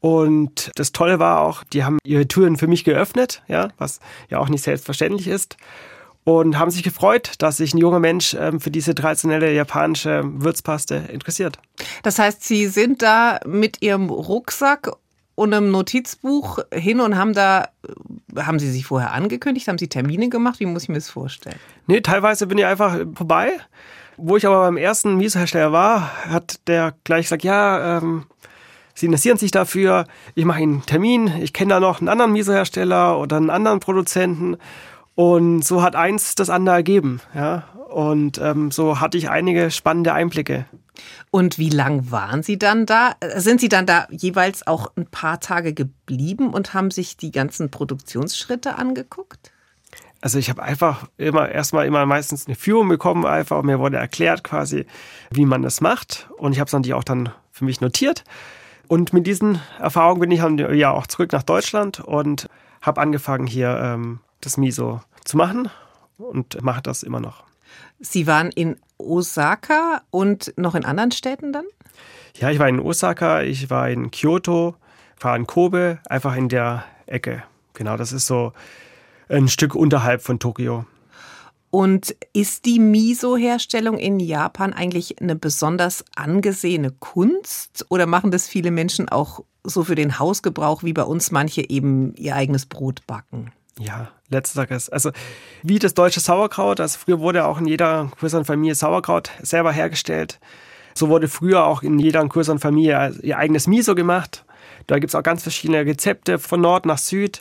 Und 0.00 0.70
das 0.76 0.92
Tolle 0.92 1.18
war 1.18 1.40
auch, 1.40 1.62
die 1.62 1.84
haben 1.84 1.98
ihre 2.04 2.26
Türen 2.26 2.56
für 2.56 2.68
mich 2.68 2.84
geöffnet, 2.84 3.42
ja, 3.48 3.68
was 3.76 4.00
ja 4.30 4.38
auch 4.38 4.48
nicht 4.48 4.64
selbstverständlich 4.64 5.28
ist 5.28 5.58
und 6.24 6.58
haben 6.58 6.70
sich 6.70 6.82
gefreut, 6.82 7.32
dass 7.38 7.56
sich 7.56 7.74
ein 7.74 7.78
junger 7.78 7.98
Mensch 7.98 8.36
ähm, 8.38 8.60
für 8.60 8.70
diese 8.70 8.94
traditionelle 8.94 9.52
japanische 9.52 10.22
Würzpaste 10.24 10.96
interessiert. 11.12 11.58
Das 12.02 12.18
heißt, 12.18 12.44
Sie 12.44 12.66
sind 12.66 13.02
da 13.02 13.40
mit 13.46 13.82
Ihrem 13.82 14.10
Rucksack 14.10 14.90
und 15.34 15.54
einem 15.54 15.70
Notizbuch 15.70 16.58
hin 16.72 17.00
und 17.00 17.16
haben 17.16 17.32
da, 17.32 17.68
äh, 18.36 18.42
haben 18.42 18.58
Sie 18.58 18.70
sich 18.70 18.86
vorher 18.86 19.12
angekündigt, 19.12 19.68
haben 19.68 19.78
Sie 19.78 19.88
Termine 19.88 20.28
gemacht? 20.28 20.60
Wie 20.60 20.66
muss 20.66 20.84
ich 20.84 20.88
mir 20.90 20.96
das 20.96 21.08
vorstellen? 21.08 21.56
Nee, 21.86 22.00
teilweise 22.00 22.46
bin 22.46 22.58
ich 22.58 22.66
einfach 22.66 22.98
vorbei. 23.14 23.52
Wo 24.22 24.36
ich 24.36 24.46
aber 24.46 24.60
beim 24.60 24.76
ersten 24.76 25.16
Miso-Hersteller 25.16 25.72
war, 25.72 26.14
hat 26.28 26.60
der 26.66 26.94
gleich 27.04 27.26
gesagt, 27.26 27.42
ja, 27.42 27.98
ähm, 27.98 28.26
Sie 28.92 29.06
interessieren 29.06 29.38
sich 29.38 29.50
dafür, 29.50 30.04
ich 30.34 30.44
mache 30.44 30.60
Ihnen 30.60 30.74
einen 30.74 30.86
Termin, 30.86 31.32
ich 31.40 31.54
kenne 31.54 31.70
da 31.70 31.80
noch 31.80 32.00
einen 32.00 32.10
anderen 32.10 32.32
Miso-Hersteller 32.32 33.18
oder 33.18 33.38
einen 33.38 33.48
anderen 33.48 33.80
Produzenten 33.80 34.58
und 35.20 35.62
so 35.62 35.82
hat 35.82 35.96
eins 35.96 36.34
das 36.34 36.48
andere 36.48 36.76
ergeben. 36.76 37.20
Ja? 37.34 37.64
Und 37.90 38.38
ähm, 38.38 38.70
so 38.70 39.00
hatte 39.00 39.18
ich 39.18 39.28
einige 39.28 39.70
spannende 39.70 40.14
Einblicke. 40.14 40.64
Und 41.30 41.58
wie 41.58 41.68
lang 41.68 42.10
waren 42.10 42.42
Sie 42.42 42.58
dann 42.58 42.86
da? 42.86 43.16
Sind 43.36 43.60
Sie 43.60 43.68
dann 43.68 43.84
da 43.84 44.06
jeweils 44.10 44.66
auch 44.66 44.90
ein 44.96 45.04
paar 45.04 45.38
Tage 45.38 45.74
geblieben 45.74 46.54
und 46.54 46.72
haben 46.72 46.90
sich 46.90 47.18
die 47.18 47.32
ganzen 47.32 47.70
Produktionsschritte 47.70 48.76
angeguckt? 48.76 49.52
Also 50.22 50.38
ich 50.38 50.48
habe 50.48 50.62
einfach 50.62 51.06
immer 51.18 51.50
erstmal 51.50 51.84
immer 51.84 52.06
meistens 52.06 52.46
eine 52.46 52.56
Führung 52.56 52.88
bekommen, 52.88 53.26
einfach 53.26 53.60
mir 53.62 53.78
wurde 53.78 53.98
erklärt 53.98 54.42
quasi, 54.42 54.86
wie 55.30 55.44
man 55.44 55.60
das 55.60 55.82
macht 55.82 56.30
und 56.38 56.52
ich 56.52 56.60
habe 56.60 56.68
es 56.68 56.72
natürlich 56.72 56.94
auch 56.94 57.04
dann 57.04 57.28
für 57.50 57.66
mich 57.66 57.82
notiert. 57.82 58.24
Und 58.88 59.12
mit 59.12 59.26
diesen 59.26 59.60
Erfahrungen 59.78 60.20
bin 60.20 60.30
ich 60.30 60.40
dann 60.40 60.56
ja 60.56 60.92
auch 60.92 61.06
zurück 61.06 61.32
nach 61.32 61.42
Deutschland 61.42 62.00
und 62.00 62.48
habe 62.80 63.02
angefangen 63.02 63.46
hier 63.46 63.78
ähm, 63.82 64.20
das 64.40 64.56
Miso 64.56 65.02
zu 65.24 65.36
machen 65.36 65.70
und 66.18 66.62
mache 66.62 66.82
das 66.82 67.02
immer 67.02 67.20
noch. 67.20 67.44
Sie 67.98 68.26
waren 68.26 68.50
in 68.50 68.76
Osaka 68.98 70.02
und 70.10 70.52
noch 70.56 70.74
in 70.74 70.84
anderen 70.84 71.12
Städten 71.12 71.52
dann? 71.52 71.64
Ja, 72.36 72.50
ich 72.50 72.58
war 72.58 72.68
in 72.68 72.80
Osaka, 72.80 73.42
ich 73.42 73.70
war 73.70 73.88
in 73.88 74.10
Kyoto, 74.10 74.74
war 75.20 75.36
in 75.36 75.46
Kobe, 75.46 75.98
einfach 76.08 76.36
in 76.36 76.48
der 76.48 76.84
Ecke. 77.06 77.42
Genau, 77.74 77.96
das 77.96 78.12
ist 78.12 78.26
so 78.26 78.52
ein 79.28 79.48
Stück 79.48 79.74
unterhalb 79.74 80.22
von 80.22 80.38
Tokio. 80.38 80.86
Und 81.70 82.16
ist 82.32 82.64
die 82.64 82.80
Miso-Herstellung 82.80 83.96
in 83.96 84.18
Japan 84.18 84.72
eigentlich 84.72 85.20
eine 85.20 85.36
besonders 85.36 86.04
angesehene 86.16 86.90
Kunst 86.90 87.86
oder 87.90 88.06
machen 88.06 88.32
das 88.32 88.48
viele 88.48 88.72
Menschen 88.72 89.08
auch 89.08 89.44
so 89.62 89.84
für 89.84 89.94
den 89.94 90.18
Hausgebrauch 90.18 90.82
wie 90.82 90.92
bei 90.92 91.04
uns 91.04 91.30
manche 91.30 91.68
eben 91.68 92.14
ihr 92.16 92.34
eigenes 92.34 92.66
Brot 92.66 93.06
backen? 93.06 93.52
Ja, 93.80 94.10
letzteres. 94.28 94.90
Also 94.90 95.10
wie 95.62 95.78
das 95.78 95.94
deutsche 95.94 96.20
Sauerkraut, 96.20 96.80
also 96.80 96.98
früher 96.98 97.18
wurde 97.18 97.46
auch 97.46 97.58
in 97.58 97.66
jeder 97.66 98.10
größeren 98.18 98.44
Familie 98.44 98.74
Sauerkraut 98.74 99.30
selber 99.40 99.72
hergestellt. 99.72 100.38
So 100.94 101.08
wurde 101.08 101.28
früher 101.28 101.64
auch 101.64 101.82
in 101.82 101.98
jeder 101.98 102.26
größeren 102.26 102.58
Familie 102.58 103.14
ihr 103.22 103.38
eigenes 103.38 103.66
Miso 103.66 103.94
gemacht. 103.94 104.44
Da 104.86 104.98
gibt 104.98 105.10
es 105.10 105.14
auch 105.14 105.22
ganz 105.22 105.42
verschiedene 105.42 105.86
Rezepte 105.86 106.38
von 106.38 106.60
Nord 106.60 106.84
nach 106.84 106.98
Süd. 106.98 107.38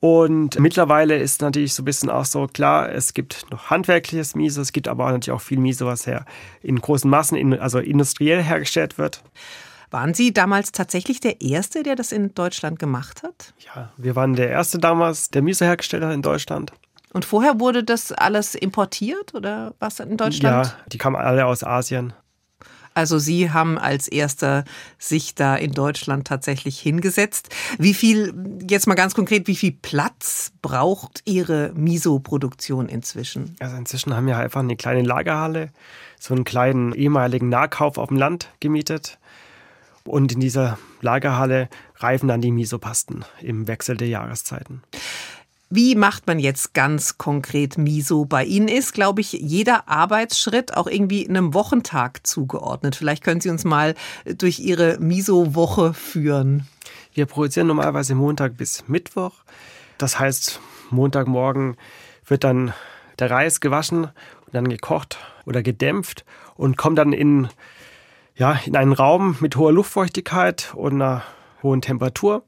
Und 0.00 0.58
mittlerweile 0.58 1.16
ist 1.16 1.42
natürlich 1.42 1.74
so 1.74 1.82
ein 1.82 1.84
bisschen 1.84 2.10
auch 2.10 2.24
so 2.24 2.46
klar, 2.46 2.90
es 2.90 3.14
gibt 3.14 3.46
noch 3.50 3.70
handwerkliches 3.70 4.34
Miso, 4.34 4.60
es 4.60 4.72
gibt 4.72 4.88
aber 4.88 5.04
natürlich 5.06 5.32
auch 5.32 5.40
viel 5.40 5.58
Miso, 5.58 5.86
was 5.86 6.06
her 6.06 6.24
in 6.62 6.80
großen 6.80 7.08
Massen, 7.08 7.58
also 7.58 7.78
industriell 7.78 8.42
hergestellt 8.42 8.98
wird. 8.98 9.22
Waren 9.90 10.12
Sie 10.14 10.32
damals 10.32 10.72
tatsächlich 10.72 11.20
der 11.20 11.40
Erste, 11.40 11.82
der 11.82 11.96
das 11.96 12.12
in 12.12 12.34
Deutschland 12.34 12.78
gemacht 12.78 13.22
hat? 13.22 13.54
Ja, 13.74 13.90
wir 13.96 14.16
waren 14.16 14.34
der 14.34 14.50
Erste 14.50 14.78
damals, 14.78 15.30
der 15.30 15.42
Miso-Hersteller 15.42 16.12
in 16.12 16.22
Deutschland. 16.22 16.72
Und 17.12 17.24
vorher 17.24 17.58
wurde 17.58 17.84
das 17.84 18.12
alles 18.12 18.54
importiert 18.54 19.34
oder 19.34 19.74
was 19.78 19.98
in 20.00 20.16
Deutschland? 20.16 20.66
Ja, 20.66 20.72
die 20.92 20.98
kamen 20.98 21.16
alle 21.16 21.46
aus 21.46 21.64
Asien. 21.64 22.12
Also 22.98 23.18
Sie 23.18 23.52
haben 23.52 23.78
als 23.78 24.08
erster 24.08 24.64
sich 24.98 25.36
da 25.36 25.54
in 25.54 25.72
Deutschland 25.72 26.26
tatsächlich 26.26 26.80
hingesetzt. 26.80 27.48
Wie 27.78 27.94
viel, 27.94 28.34
jetzt 28.68 28.88
mal 28.88 28.96
ganz 28.96 29.14
konkret, 29.14 29.46
wie 29.46 29.54
viel 29.54 29.70
Platz 29.70 30.50
braucht 30.62 31.22
Ihre 31.24 31.72
Miso-Produktion 31.74 32.88
inzwischen? 32.88 33.54
Also 33.60 33.76
inzwischen 33.76 34.16
haben 34.16 34.26
wir 34.26 34.36
einfach 34.36 34.60
eine 34.60 34.74
kleine 34.74 35.02
Lagerhalle, 35.02 35.70
so 36.18 36.34
einen 36.34 36.42
kleinen 36.42 36.92
ehemaligen 36.92 37.48
Nahkauf 37.48 37.98
auf 37.98 38.08
dem 38.08 38.16
Land 38.16 38.48
gemietet. 38.58 39.18
Und 40.08 40.32
in 40.32 40.40
dieser 40.40 40.78
Lagerhalle 41.02 41.68
reifen 41.96 42.28
dann 42.28 42.40
die 42.40 42.50
Misopasten 42.50 43.26
im 43.42 43.68
Wechsel 43.68 43.96
der 43.96 44.08
Jahreszeiten. 44.08 44.82
Wie 45.68 45.94
macht 45.96 46.26
man 46.26 46.38
jetzt 46.38 46.72
ganz 46.72 47.18
konkret 47.18 47.76
Miso? 47.76 48.24
Bei 48.24 48.42
Ihnen 48.42 48.68
ist, 48.68 48.94
glaube 48.94 49.20
ich, 49.20 49.32
jeder 49.32 49.86
Arbeitsschritt 49.86 50.74
auch 50.74 50.86
irgendwie 50.86 51.28
einem 51.28 51.52
Wochentag 51.52 52.26
zugeordnet. 52.26 52.96
Vielleicht 52.96 53.22
können 53.22 53.42
Sie 53.42 53.50
uns 53.50 53.64
mal 53.64 53.94
durch 54.24 54.60
Ihre 54.60 54.98
Miso-Woche 54.98 55.92
führen. 55.92 56.66
Wir 57.12 57.26
produzieren 57.26 57.66
normalerweise 57.66 58.14
Montag 58.14 58.56
bis 58.56 58.88
Mittwoch. 58.88 59.34
Das 59.98 60.18
heißt, 60.18 60.58
Montagmorgen 60.88 61.76
wird 62.24 62.44
dann 62.44 62.72
der 63.18 63.30
Reis 63.30 63.60
gewaschen 63.60 64.04
und 64.04 64.54
dann 64.54 64.70
gekocht 64.70 65.18
oder 65.44 65.62
gedämpft 65.62 66.24
und 66.56 66.78
kommt 66.78 66.96
dann 66.96 67.12
in 67.12 67.48
ja, 68.38 68.58
in 68.64 68.76
einen 68.76 68.92
Raum 68.92 69.36
mit 69.40 69.56
hoher 69.56 69.72
Luftfeuchtigkeit 69.72 70.72
und 70.74 70.94
einer 70.94 71.24
hohen 71.62 71.82
Temperatur 71.82 72.44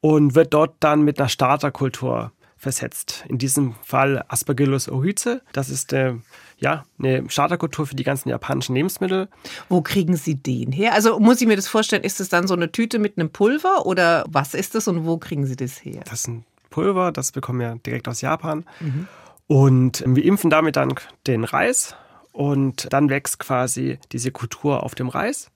und 0.00 0.34
wird 0.34 0.54
dort 0.54 0.76
dann 0.80 1.02
mit 1.02 1.18
einer 1.18 1.30
Starterkultur 1.30 2.30
versetzt. 2.56 3.24
In 3.28 3.38
diesem 3.38 3.74
Fall 3.82 4.24
Aspergillus 4.28 4.88
oryze. 4.88 5.42
Das 5.52 5.70
ist 5.70 5.92
äh, 5.92 6.14
ja, 6.58 6.84
eine 6.98 7.28
Starterkultur 7.30 7.86
für 7.86 7.94
die 7.94 8.02
ganzen 8.02 8.28
japanischen 8.28 8.74
Lebensmittel. 8.74 9.28
Wo 9.68 9.80
kriegen 9.80 10.16
Sie 10.16 10.34
den 10.34 10.72
her? 10.72 10.92
Also 10.92 11.18
muss 11.18 11.40
ich 11.40 11.46
mir 11.46 11.56
das 11.56 11.68
vorstellen, 11.68 12.02
ist 12.02 12.20
es 12.20 12.28
dann 12.28 12.46
so 12.46 12.54
eine 12.54 12.70
Tüte 12.70 12.98
mit 12.98 13.16
einem 13.16 13.30
Pulver 13.30 13.86
oder 13.86 14.24
was 14.28 14.54
ist 14.54 14.74
das 14.74 14.88
und 14.88 15.06
wo 15.06 15.16
kriegen 15.16 15.46
Sie 15.46 15.56
das 15.56 15.84
her? 15.84 16.02
Das 16.04 16.20
ist 16.20 16.28
ein 16.28 16.44
Pulver, 16.68 17.12
das 17.12 17.32
bekommen 17.32 17.60
wir 17.60 17.76
direkt 17.86 18.08
aus 18.08 18.20
Japan. 18.20 18.66
Mhm. 18.80 19.08
Und 19.46 20.04
wir 20.06 20.24
impfen 20.24 20.50
damit 20.50 20.76
dann 20.76 20.92
den 21.26 21.44
Reis 21.44 21.96
und 22.32 22.92
dann 22.92 23.10
wächst 23.10 23.38
quasi 23.38 23.98
diese 24.12 24.30
Kultur 24.30 24.82
auf 24.82 24.94
dem 24.94 25.08
Reis. 25.08 25.50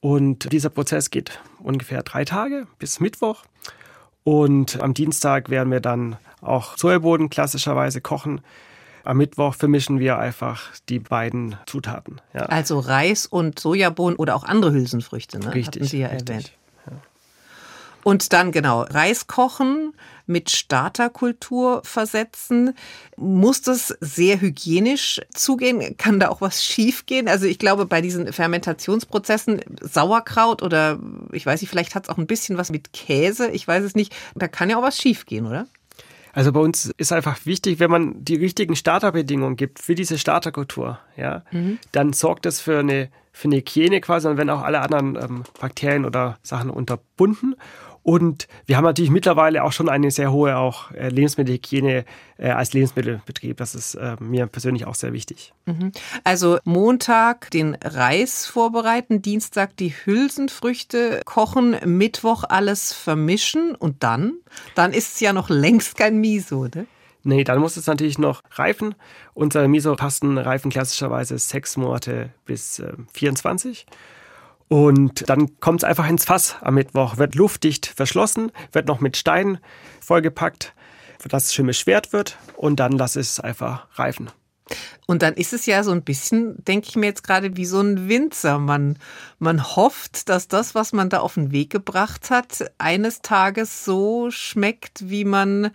Und 0.00 0.52
dieser 0.52 0.68
Prozess 0.68 1.10
geht 1.10 1.40
ungefähr 1.60 2.02
drei 2.02 2.24
Tage 2.24 2.66
bis 2.78 3.00
Mittwoch. 3.00 3.44
Und 4.22 4.80
am 4.82 4.94
Dienstag 4.94 5.50
werden 5.50 5.70
wir 5.70 5.80
dann 5.80 6.16
auch 6.40 6.76
Sojaboden 6.76 7.30
klassischerweise 7.30 8.00
kochen. 8.00 8.40
Am 9.04 9.18
Mittwoch 9.18 9.54
vermischen 9.54 9.98
wir 9.98 10.18
einfach 10.18 10.72
die 10.88 10.98
beiden 10.98 11.56
Zutaten. 11.66 12.20
Ja. 12.32 12.42
Also 12.46 12.78
Reis 12.78 13.26
und 13.26 13.58
Sojabohnen 13.58 14.16
oder 14.16 14.34
auch 14.34 14.44
andere 14.44 14.72
Hülsenfrüchte, 14.72 15.38
ne? 15.38 15.54
Richtig. 15.54 15.82
Hatten 15.82 15.90
Sie 15.90 15.98
ja 15.98 16.08
richtig. 16.08 16.28
erwähnt. 16.28 16.52
Und 18.04 18.32
dann 18.32 18.52
genau 18.52 18.82
Reis 18.82 19.26
kochen, 19.26 19.94
mit 20.26 20.50
Starterkultur 20.50 21.82
versetzen. 21.84 22.74
Muss 23.16 23.62
das 23.62 23.88
sehr 24.00 24.40
hygienisch 24.40 25.20
zugehen? 25.34 25.96
Kann 25.96 26.20
da 26.20 26.28
auch 26.28 26.40
was 26.40 26.64
schiefgehen? 26.64 27.28
Also 27.28 27.46
ich 27.46 27.58
glaube, 27.58 27.86
bei 27.86 28.00
diesen 28.00 28.32
Fermentationsprozessen, 28.32 29.60
Sauerkraut 29.80 30.62
oder 30.62 30.98
ich 31.32 31.44
weiß 31.44 31.60
nicht, 31.60 31.70
vielleicht 31.70 31.94
hat 31.94 32.04
es 32.04 32.08
auch 32.10 32.18
ein 32.18 32.26
bisschen 32.26 32.56
was 32.56 32.70
mit 32.70 32.92
Käse, 32.92 33.50
ich 33.50 33.66
weiß 33.66 33.84
es 33.84 33.94
nicht, 33.94 34.14
da 34.34 34.48
kann 34.48 34.70
ja 34.70 34.78
auch 34.78 34.82
was 34.82 34.98
schiefgehen, 34.98 35.46
oder? 35.46 35.66
Also 36.32 36.50
bei 36.50 36.60
uns 36.60 36.92
ist 36.96 37.12
einfach 37.12 37.46
wichtig, 37.46 37.78
wenn 37.78 37.90
man 37.90 38.24
die 38.24 38.34
richtigen 38.34 38.74
Starterbedingungen 38.74 39.56
gibt 39.56 39.78
für 39.78 39.94
diese 39.94 40.18
Starterkultur, 40.18 40.98
ja, 41.16 41.44
mhm. 41.52 41.78
dann 41.92 42.12
sorgt 42.12 42.44
das 42.44 42.60
für 42.60 42.80
eine, 42.80 43.08
für 43.30 43.46
eine 43.46 43.56
Hygiene 43.58 44.00
quasi 44.00 44.26
und 44.26 44.36
werden 44.36 44.50
auch 44.50 44.62
alle 44.62 44.80
anderen 44.80 45.16
ähm, 45.16 45.44
Bakterien 45.60 46.04
oder 46.04 46.38
Sachen 46.42 46.70
unterbunden. 46.70 47.54
Und 48.04 48.48
wir 48.66 48.76
haben 48.76 48.84
natürlich 48.84 49.10
mittlerweile 49.10 49.64
auch 49.64 49.72
schon 49.72 49.88
eine 49.88 50.10
sehr 50.10 50.30
hohe 50.30 50.58
auch 50.58 50.90
äh, 50.92 51.08
Lebensmittelhygiene 51.08 52.04
äh, 52.36 52.50
als 52.50 52.74
Lebensmittelbetrieb. 52.74 53.56
Das 53.56 53.74
ist 53.74 53.94
äh, 53.94 54.16
mir 54.20 54.46
persönlich 54.46 54.86
auch 54.86 54.94
sehr 54.94 55.14
wichtig. 55.14 55.54
Mhm. 55.64 55.90
Also 56.22 56.58
Montag 56.64 57.50
den 57.50 57.74
Reis 57.82 58.44
vorbereiten, 58.44 59.22
Dienstag 59.22 59.78
die 59.78 59.94
Hülsenfrüchte 60.04 61.22
kochen, 61.24 61.76
Mittwoch 61.86 62.44
alles 62.46 62.92
vermischen 62.92 63.74
und 63.74 64.02
dann? 64.02 64.34
Dann 64.74 64.92
ist 64.92 65.14
es 65.14 65.20
ja 65.20 65.32
noch 65.32 65.48
längst 65.48 65.96
kein 65.96 66.18
Miso, 66.18 66.64
ne? 66.64 66.86
Nee, 67.26 67.42
dann 67.42 67.58
muss 67.58 67.78
es 67.78 67.86
natürlich 67.86 68.18
noch 68.18 68.42
reifen. 68.50 68.94
Unsere 69.32 69.66
Miso-Pasten 69.66 70.36
reifen 70.36 70.70
klassischerweise 70.70 71.38
sechs 71.38 71.78
Monate 71.78 72.34
bis 72.44 72.80
äh, 72.80 72.92
24. 73.14 73.86
Und 74.68 75.28
dann 75.28 75.60
kommt 75.60 75.82
es 75.82 75.84
einfach 75.84 76.08
ins 76.08 76.24
Fass 76.24 76.56
am 76.60 76.74
Mittwoch, 76.74 77.18
wird 77.18 77.34
luftdicht 77.34 77.86
verschlossen, 77.86 78.50
wird 78.72 78.88
noch 78.88 79.00
mit 79.00 79.16
Steinen 79.16 79.58
vollgepackt, 80.00 80.74
dass 81.28 81.44
es 81.44 81.54
schön 81.54 81.66
beschwert 81.66 82.12
wird 82.12 82.38
und 82.56 82.80
dann 82.80 82.92
lasse 82.92 83.20
ich 83.20 83.28
es 83.28 83.40
einfach 83.40 83.86
reifen. 83.98 84.30
Und 85.06 85.22
dann 85.22 85.34
ist 85.34 85.52
es 85.52 85.66
ja 85.66 85.82
so 85.82 85.90
ein 85.90 86.02
bisschen, 86.02 86.64
denke 86.64 86.88
ich 86.88 86.96
mir 86.96 87.06
jetzt 87.06 87.22
gerade, 87.22 87.56
wie 87.56 87.66
so 87.66 87.80
ein 87.80 88.08
Winzer. 88.08 88.58
Man, 88.58 88.98
man 89.38 89.62
hofft, 89.76 90.28
dass 90.30 90.48
das, 90.48 90.74
was 90.74 90.92
man 90.94 91.10
da 91.10 91.20
auf 91.20 91.34
den 91.34 91.52
Weg 91.52 91.70
gebracht 91.70 92.30
hat, 92.30 92.70
eines 92.78 93.20
Tages 93.20 93.84
so 93.84 94.30
schmeckt, 94.30 95.10
wie 95.10 95.26
man, 95.26 95.70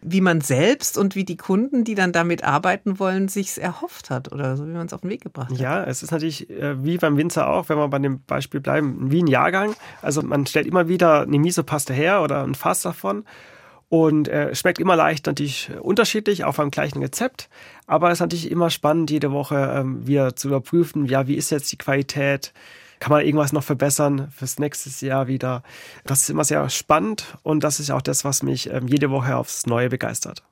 wie 0.00 0.20
man 0.20 0.40
selbst 0.40 0.98
und 0.98 1.14
wie 1.14 1.24
die 1.24 1.36
Kunden, 1.36 1.84
die 1.84 1.94
dann 1.94 2.12
damit 2.12 2.44
arbeiten 2.44 2.98
wollen, 2.98 3.28
sich's 3.28 3.58
erhofft 3.58 4.10
hat 4.10 4.32
oder 4.32 4.56
so, 4.56 4.66
wie 4.66 4.72
man 4.72 4.86
es 4.86 4.92
auf 4.92 5.00
den 5.00 5.10
Weg 5.10 5.22
gebracht 5.22 5.50
hat. 5.50 5.58
Ja, 5.58 5.84
es 5.84 6.02
ist 6.02 6.12
natürlich 6.12 6.48
äh, 6.50 6.82
wie 6.84 6.98
beim 6.98 7.16
Winzer 7.16 7.48
auch, 7.48 7.68
wenn 7.68 7.78
wir 7.78 7.88
bei 7.88 7.98
dem 7.98 8.22
Beispiel 8.22 8.60
bleiben, 8.60 9.10
wie 9.10 9.22
ein 9.22 9.26
Jahrgang. 9.26 9.74
Also 10.02 10.22
man 10.22 10.46
stellt 10.46 10.66
immer 10.66 10.88
wieder 10.88 11.22
eine 11.22 11.38
Miso-Paste 11.38 11.92
her 11.92 12.22
oder 12.22 12.42
ein 12.42 12.54
Fass 12.54 12.82
davon 12.82 13.24
und 13.88 14.28
äh, 14.28 14.54
schmeckt 14.54 14.78
immer 14.78 14.96
leicht 14.96 15.26
natürlich 15.26 15.70
unterschiedlich, 15.80 16.44
auch 16.44 16.56
beim 16.56 16.70
gleichen 16.70 17.00
Rezept. 17.02 17.48
Aber 17.86 18.08
es 18.08 18.14
ist 18.14 18.20
natürlich 18.20 18.50
immer 18.50 18.70
spannend, 18.70 19.10
jede 19.10 19.32
Woche 19.32 19.74
ähm, 19.76 20.06
wieder 20.06 20.34
zu 20.36 20.48
überprüfen, 20.48 21.06
ja, 21.06 21.26
wie 21.26 21.34
ist 21.34 21.50
jetzt 21.50 21.70
die 21.70 21.78
Qualität? 21.78 22.52
Kann 23.00 23.12
man 23.12 23.24
irgendwas 23.24 23.52
noch 23.52 23.64
verbessern 23.64 24.28
fürs 24.34 24.58
nächste 24.58 25.06
Jahr 25.06 25.26
wieder? 25.26 25.62
Das 26.04 26.22
ist 26.22 26.30
immer 26.30 26.44
sehr 26.44 26.68
spannend 26.70 27.36
und 27.42 27.62
das 27.64 27.80
ist 27.80 27.90
auch 27.90 28.02
das, 28.02 28.24
was 28.24 28.42
mich 28.42 28.70
ähm, 28.70 28.88
jede 28.88 29.10
Woche 29.10 29.36
aufs 29.36 29.66
Neue 29.66 29.88
begeistert. 29.88 30.42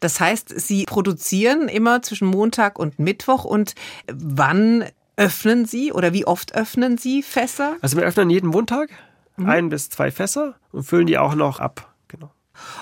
Das 0.00 0.20
heißt, 0.20 0.48
Sie 0.60 0.84
produzieren 0.84 1.68
immer 1.68 2.02
zwischen 2.02 2.28
Montag 2.28 2.78
und 2.78 2.98
Mittwoch 2.98 3.44
und 3.44 3.74
wann 4.12 4.84
öffnen 5.16 5.64
Sie 5.64 5.92
oder 5.92 6.12
wie 6.12 6.26
oft 6.26 6.54
öffnen 6.54 6.98
Sie 6.98 7.22
Fässer? 7.22 7.76
Also 7.80 7.96
wir 7.96 8.04
öffnen 8.04 8.30
jeden 8.30 8.48
Montag 8.48 8.90
mhm. 9.36 9.48
ein 9.48 9.68
bis 9.68 9.88
zwei 9.88 10.10
Fässer 10.10 10.54
und 10.72 10.84
füllen 10.84 11.06
die 11.06 11.18
auch 11.18 11.34
noch 11.34 11.60
ab. 11.60 11.92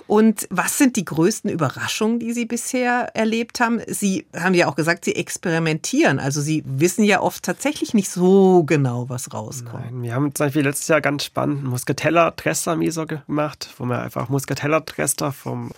Und 0.07 0.47
was 0.51 0.79
sind 0.79 0.97
die 0.97 1.05
größten 1.05 1.51
Überraschungen, 1.51 2.19
die 2.19 2.33
Sie 2.33 2.45
bisher 2.47 3.15
erlebt 3.15 3.61
haben? 3.61 3.81
Sie 3.87 4.27
haben 4.37 4.55
ja 4.55 4.67
auch 4.67 4.77
gesagt, 4.77 5.05
Sie 5.05 5.15
experimentieren. 5.15 6.19
Also 6.19 6.41
Sie 6.41 6.63
wissen 6.67 7.05
ja 7.05 7.21
oft 7.21 7.43
tatsächlich 7.43 7.95
nicht 7.95 8.11
so 8.11 8.65
genau, 8.65 9.09
was 9.09 9.33
rauskommt. 9.33 9.85
Nein, 9.85 10.03
wir 10.03 10.15
haben 10.15 10.35
zum 10.35 10.47
Beispiel 10.47 10.63
letztes 10.63 10.89
Jahr 10.89 11.01
ganz 11.01 11.25
spannend 11.25 11.65
Muscatella 11.65 12.33
Trester 12.33 12.77
Miso 12.77 13.07
gemacht, 13.07 13.71
wo 13.79 13.85
wir 13.85 14.01
einfach 14.01 14.29
Muscatella 14.29 14.81
Trester 14.81 15.33
vom 15.33 15.71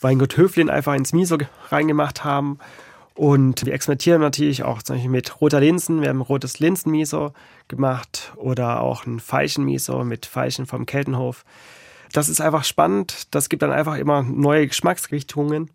Weingut 0.00 0.36
Höflin 0.36 0.70
einfach 0.70 0.94
ins 0.94 1.12
Miso 1.12 1.38
reingemacht 1.70 2.24
haben. 2.24 2.58
Und 3.14 3.66
wir 3.66 3.74
experimentieren 3.74 4.22
natürlich 4.22 4.62
auch 4.62 4.82
zum 4.82 4.96
Beispiel 4.96 5.10
mit 5.10 5.40
roter 5.42 5.60
Linsen. 5.60 6.00
Wir 6.00 6.08
haben 6.08 6.22
rotes 6.22 6.58
Linsen-Miso 6.58 7.34
gemacht 7.68 8.32
oder 8.36 8.80
auch 8.80 9.04
ein 9.04 9.20
Veilchen-Miso 9.20 10.04
mit 10.04 10.24
Veilchen 10.24 10.64
vom 10.64 10.86
Keltenhof 10.86 11.44
das 12.12 12.28
ist 12.28 12.40
einfach 12.40 12.64
spannend. 12.64 13.28
Das 13.30 13.48
gibt 13.48 13.62
dann 13.62 13.72
einfach 13.72 13.96
immer 13.96 14.22
neue 14.22 14.66
Geschmacksrichtungen. 14.66 15.70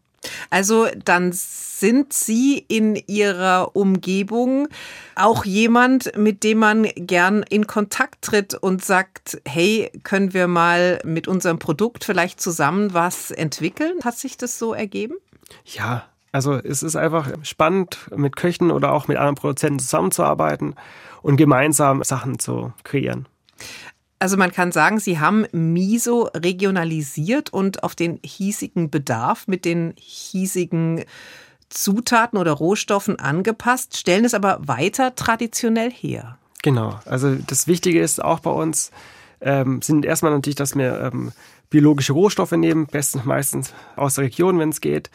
Also 0.49 0.87
dann 1.03 1.31
sind 1.33 2.13
Sie 2.13 2.57
in 2.67 2.95
Ihrer 2.95 3.75
Umgebung 3.75 4.67
auch 5.15 5.45
jemand, 5.45 6.17
mit 6.17 6.43
dem 6.43 6.59
man 6.59 6.83
gern 6.95 7.43
in 7.43 7.67
Kontakt 7.67 8.23
tritt 8.23 8.53
und 8.55 8.83
sagt, 8.83 9.41
hey, 9.47 9.91
können 10.03 10.33
wir 10.33 10.47
mal 10.47 10.99
mit 11.03 11.27
unserem 11.27 11.59
Produkt 11.59 12.03
vielleicht 12.03 12.41
zusammen 12.41 12.93
was 12.93 13.31
entwickeln? 13.31 13.99
Hat 14.03 14.17
sich 14.17 14.37
das 14.37 14.57
so 14.57 14.73
ergeben? 14.73 15.15
Ja, 15.63 16.05
also 16.31 16.55
es 16.55 16.83
ist 16.83 16.95
einfach 16.95 17.29
spannend, 17.43 18.09
mit 18.15 18.35
Köchen 18.35 18.71
oder 18.71 18.91
auch 18.91 19.07
mit 19.07 19.17
anderen 19.17 19.35
Produzenten 19.35 19.79
zusammenzuarbeiten 19.79 20.75
und 21.21 21.37
gemeinsam 21.37 22.03
Sachen 22.03 22.39
zu 22.39 22.73
kreieren. 22.83 23.27
Also 24.19 24.37
man 24.37 24.51
kann 24.51 24.71
sagen, 24.71 24.99
Sie 24.99 25.19
haben 25.19 25.45
Miso 25.51 26.29
regionalisiert 26.33 27.51
und 27.51 27.83
auf 27.83 27.95
den 27.95 28.19
hiesigen 28.23 28.89
Bedarf 28.89 29.47
mit 29.47 29.65
den 29.65 29.93
hiesigen 29.97 31.03
Zutaten 31.69 32.37
oder 32.39 32.53
Rohstoffen 32.53 33.19
angepasst, 33.19 33.97
stellen 33.97 34.25
es 34.25 34.33
aber 34.33 34.59
weiter 34.61 35.15
traditionell 35.15 35.91
her. 35.91 36.37
Genau, 36.63 36.99
also 37.05 37.35
das 37.35 37.67
Wichtige 37.67 38.01
ist 38.01 38.23
auch 38.23 38.39
bei 38.39 38.51
uns, 38.51 38.91
ähm, 39.41 39.81
sind 39.81 40.05
erstmal 40.05 40.31
natürlich, 40.31 40.55
dass 40.55 40.75
wir 40.75 40.99
ähm, 41.01 41.31
biologische 41.69 42.13
Rohstoffe 42.13 42.53
nehmen, 42.53 42.87
bestens 42.87 43.25
meistens 43.25 43.73
aus 43.95 44.15
der 44.15 44.25
Region, 44.25 44.57
wenn 44.59 44.69
es 44.69 44.81
geht. 44.81 45.11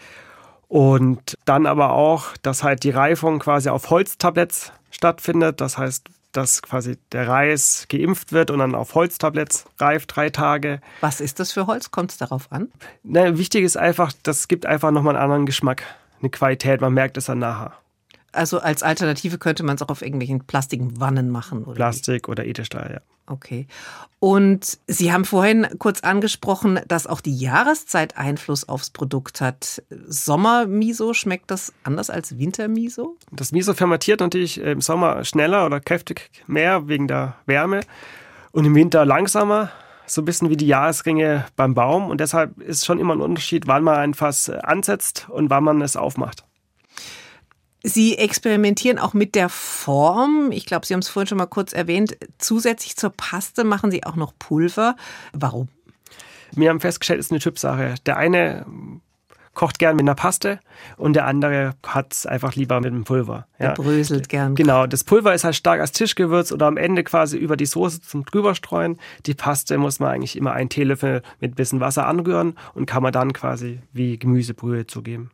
Und 0.68 1.36
dann 1.46 1.66
aber 1.66 1.94
auch, 1.94 2.36
dass 2.42 2.62
halt 2.62 2.84
die 2.84 2.90
Reifung 2.90 3.40
quasi 3.40 3.70
auf 3.70 3.90
Holztabletts 3.90 4.72
stattfindet. 4.90 5.60
Das 5.60 5.78
heißt, 5.78 6.08
dass 6.32 6.62
quasi 6.62 6.98
der 7.12 7.28
Reis 7.28 7.86
geimpft 7.88 8.32
wird 8.32 8.50
und 8.50 8.58
dann 8.58 8.74
auf 8.74 8.94
Holztabletts 8.94 9.66
reift, 9.78 10.16
drei 10.16 10.30
Tage. 10.30 10.80
Was 11.00 11.20
ist 11.20 11.40
das 11.40 11.52
für 11.52 11.66
Holz? 11.66 11.90
Kommt 11.90 12.12
es 12.12 12.18
darauf 12.18 12.50
an? 12.52 12.70
Na, 13.02 13.36
wichtig 13.38 13.64
ist 13.64 13.76
einfach, 13.76 14.12
das 14.22 14.48
gibt 14.48 14.66
einfach 14.66 14.90
nochmal 14.90 15.16
einen 15.16 15.24
anderen 15.24 15.46
Geschmack, 15.46 15.84
eine 16.20 16.30
Qualität, 16.30 16.80
man 16.80 16.94
merkt 16.94 17.16
es 17.16 17.26
dann 17.26 17.38
nachher. 17.38 17.72
Also 18.32 18.60
als 18.60 18.82
Alternative 18.82 19.38
könnte 19.38 19.62
man 19.62 19.76
es 19.76 19.82
auch 19.82 19.88
auf 19.88 20.02
irgendwelchen 20.02 20.44
Plastikwannen 20.44 21.30
machen, 21.30 21.64
oder? 21.64 21.74
Plastik 21.74 22.28
wie? 22.28 22.32
oder 22.32 22.44
Edelstahl, 22.44 22.90
ja. 22.94 23.00
Okay. 23.30 23.66
Und 24.18 24.78
Sie 24.88 25.12
haben 25.12 25.24
vorhin 25.24 25.66
kurz 25.78 26.00
angesprochen, 26.00 26.80
dass 26.88 27.06
auch 27.06 27.20
die 27.20 27.36
Jahreszeit 27.36 28.18
Einfluss 28.18 28.68
aufs 28.68 28.90
Produkt 28.90 29.40
hat. 29.40 29.82
Sommermiso, 29.88 31.14
schmeckt 31.14 31.50
das 31.50 31.72
anders 31.84 32.10
als 32.10 32.38
Wintermiso? 32.38 33.16
Das 33.30 33.52
Miso 33.52 33.72
fermentiert 33.72 34.20
natürlich 34.20 34.60
im 34.60 34.80
Sommer 34.80 35.24
schneller 35.24 35.64
oder 35.64 35.80
kräftig 35.80 36.30
mehr 36.48 36.88
wegen 36.88 37.06
der 37.06 37.36
Wärme 37.46 37.80
und 38.52 38.64
im 38.64 38.74
Winter 38.74 39.04
langsamer. 39.06 39.70
So 40.06 40.22
ein 40.22 40.24
bisschen 40.24 40.50
wie 40.50 40.56
die 40.56 40.66
Jahresringe 40.66 41.46
beim 41.54 41.74
Baum. 41.74 42.10
Und 42.10 42.20
deshalb 42.20 42.60
ist 42.60 42.84
schon 42.84 42.98
immer 42.98 43.14
ein 43.14 43.20
Unterschied, 43.20 43.68
wann 43.68 43.84
man 43.84 43.94
ein 43.94 44.14
Fass 44.14 44.50
ansetzt 44.50 45.28
und 45.30 45.50
wann 45.50 45.62
man 45.62 45.80
es 45.82 45.96
aufmacht. 45.96 46.44
Sie 47.82 48.18
experimentieren 48.18 48.98
auch 48.98 49.14
mit 49.14 49.34
der 49.34 49.48
Form. 49.48 50.50
Ich 50.52 50.66
glaube, 50.66 50.86
Sie 50.86 50.94
haben 50.94 51.00
es 51.00 51.08
vorhin 51.08 51.28
schon 51.28 51.38
mal 51.38 51.46
kurz 51.46 51.72
erwähnt. 51.72 52.16
Zusätzlich 52.38 52.96
zur 52.96 53.10
Paste 53.10 53.64
machen 53.64 53.90
Sie 53.90 54.04
auch 54.04 54.16
noch 54.16 54.32
Pulver. 54.38 54.96
Warum? 55.32 55.68
Wir 56.52 56.70
haben 56.70 56.80
festgestellt, 56.80 57.20
es 57.20 57.26
ist 57.26 57.32
eine 57.32 57.40
Typsache. 57.40 57.94
Der 58.06 58.16
eine 58.16 58.66
kocht 59.54 59.78
gern 59.78 59.96
mit 59.96 60.04
einer 60.04 60.14
Paste 60.14 60.60
und 60.96 61.14
der 61.14 61.26
andere 61.26 61.74
hat 61.86 62.12
es 62.12 62.26
einfach 62.26 62.54
lieber 62.54 62.80
mit 62.80 62.92
dem 62.92 63.04
Pulver. 63.04 63.46
Ja. 63.58 63.74
Der 63.74 63.82
bröselt 63.82 64.28
gern. 64.28 64.54
Genau, 64.54 64.86
das 64.86 65.04
Pulver 65.04 65.34
ist 65.34 65.44
halt 65.44 65.56
stark 65.56 65.80
als 65.80 65.92
Tischgewürz 65.92 66.52
oder 66.52 66.66
am 66.66 66.76
Ende 66.76 67.04
quasi 67.04 67.36
über 67.36 67.56
die 67.56 67.66
Soße 67.66 68.00
zum 68.00 68.24
drüberstreuen. 68.24 68.98
Die 69.26 69.34
Paste 69.34 69.76
muss 69.78 70.00
man 70.00 70.10
eigentlich 70.10 70.36
immer 70.36 70.52
einen 70.52 70.70
Teelöffel 70.70 71.22
mit 71.40 71.52
ein 71.52 71.56
bisschen 71.56 71.80
Wasser 71.80 72.06
anrühren 72.06 72.56
und 72.74 72.86
kann 72.86 73.02
man 73.02 73.12
dann 73.12 73.32
quasi 73.32 73.80
wie 73.92 74.18
Gemüsebrühe 74.18 74.86
zugeben. 74.86 75.30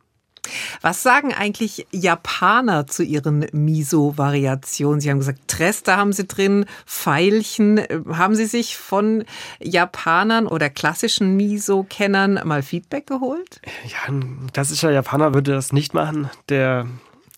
Was 0.81 1.03
sagen 1.03 1.33
eigentlich 1.33 1.87
Japaner 1.91 2.87
zu 2.87 3.03
ihren 3.03 3.45
Miso-Variationen? 3.51 5.01
Sie 5.01 5.09
haben 5.09 5.19
gesagt, 5.19 5.47
Trester 5.47 5.97
haben 5.97 6.13
sie 6.13 6.27
drin, 6.27 6.65
Pfeilchen. 6.85 7.81
Haben 8.09 8.35
Sie 8.35 8.45
sich 8.45 8.77
von 8.77 9.23
Japanern 9.59 10.47
oder 10.47 10.69
klassischen 10.69 11.35
Miso-Kennern 11.35 12.41
mal 12.45 12.63
Feedback 12.63 13.07
geholt? 13.07 13.61
Ja, 13.85 14.07
ein 14.07 14.49
klassischer 14.53 14.91
Japaner 14.91 15.33
würde 15.33 15.53
das 15.53 15.73
nicht 15.73 15.93
machen. 15.93 16.29
Der 16.49 16.87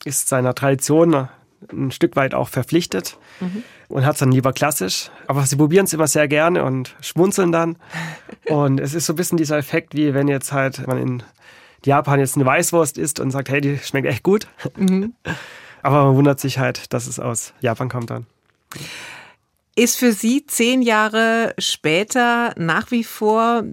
ist 0.05 0.29
seiner 0.29 0.55
Tradition 0.55 1.27
ein 1.71 1.91
Stück 1.91 2.15
weit 2.15 2.33
auch 2.33 2.47
verpflichtet 2.47 3.17
mhm. 3.39 3.63
und 3.89 4.05
hat 4.05 4.13
es 4.13 4.19
dann 4.19 4.31
lieber 4.31 4.53
klassisch. 4.53 5.11
Aber 5.27 5.45
sie 5.45 5.55
probieren 5.55 5.85
es 5.85 5.93
immer 5.93 6.07
sehr 6.07 6.27
gerne 6.27 6.63
und 6.63 6.95
schmunzeln 7.01 7.51
dann. 7.51 7.77
und 8.45 8.79
es 8.79 8.93
ist 8.93 9.05
so 9.05 9.13
ein 9.13 9.17
bisschen 9.17 9.37
dieser 9.37 9.57
Effekt, 9.57 9.95
wie 9.95 10.13
wenn 10.13 10.27
jetzt 10.27 10.51
halt 10.51 10.87
man 10.87 10.97
in 10.97 11.23
Japan 11.85 12.19
jetzt 12.19 12.35
eine 12.35 12.45
Weißwurst 12.45 12.97
isst 12.97 13.19
und 13.19 13.31
sagt, 13.31 13.49
hey, 13.49 13.61
die 13.61 13.77
schmeckt 13.77 14.07
echt 14.07 14.23
gut. 14.23 14.47
Mhm. 14.75 15.13
Aber 15.81 16.05
man 16.05 16.15
wundert 16.15 16.39
sich 16.39 16.59
halt, 16.59 16.91
dass 16.93 17.07
es 17.07 17.19
aus 17.19 17.53
Japan 17.61 17.89
kommt 17.89 18.09
dann. 18.09 18.25
Ist 19.75 19.97
für 19.97 20.11
Sie 20.11 20.45
zehn 20.45 20.81
Jahre 20.81 21.53
später 21.57 22.53
nach 22.57 22.91
wie 22.91 23.05
vor 23.05 23.63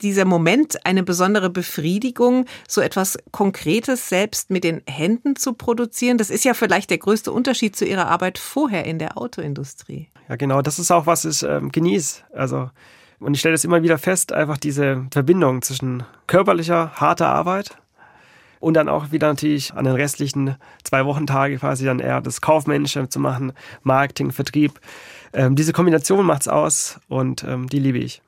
dieser 0.00 0.24
Moment 0.24 0.86
eine 0.86 1.02
besondere 1.02 1.50
Befriedigung, 1.50 2.46
so 2.66 2.80
etwas 2.80 3.18
Konkretes 3.30 4.08
selbst 4.08 4.48
mit 4.48 4.64
den 4.64 4.80
Händen 4.86 5.36
zu 5.36 5.52
produzieren? 5.52 6.16
Das 6.16 6.30
ist 6.30 6.46
ja 6.46 6.54
vielleicht 6.54 6.88
der 6.88 6.96
größte 6.96 7.30
Unterschied 7.30 7.76
zu 7.76 7.84
Ihrer 7.84 8.06
Arbeit 8.06 8.38
vorher 8.38 8.86
in 8.86 8.98
der 8.98 9.18
Autoindustrie. 9.18 10.08
Ja, 10.30 10.36
genau. 10.36 10.62
Das 10.62 10.78
ist 10.78 10.90
auch, 10.90 11.04
was 11.04 11.26
ich 11.26 11.42
ähm, 11.42 11.70
genieße. 11.70 12.22
Also 12.32 12.70
und 13.20 13.34
ich 13.34 13.40
stelle 13.40 13.54
das 13.54 13.64
immer 13.64 13.82
wieder 13.82 13.98
fest, 13.98 14.32
einfach 14.32 14.56
diese 14.56 15.06
Verbindung 15.10 15.62
zwischen 15.62 16.02
körperlicher, 16.26 16.92
harter 16.94 17.28
Arbeit 17.28 17.76
und 18.60 18.74
dann 18.74 18.88
auch 18.88 19.12
wieder 19.12 19.28
natürlich 19.28 19.72
an 19.74 19.84
den 19.84 19.94
restlichen 19.94 20.56
zwei 20.84 21.04
Wochentage 21.04 21.58
quasi 21.58 21.84
dann 21.84 22.00
eher 22.00 22.20
das 22.20 22.40
Kaufmännische 22.40 23.08
zu 23.08 23.20
machen, 23.20 23.52
Marketing, 23.82 24.32
Vertrieb. 24.32 24.80
Ähm, 25.32 25.56
diese 25.56 25.72
Kombination 25.72 26.24
macht's 26.26 26.48
aus 26.48 27.00
und 27.08 27.44
ähm, 27.44 27.68
die 27.68 27.78
liebe 27.78 27.98
ich. 27.98 28.22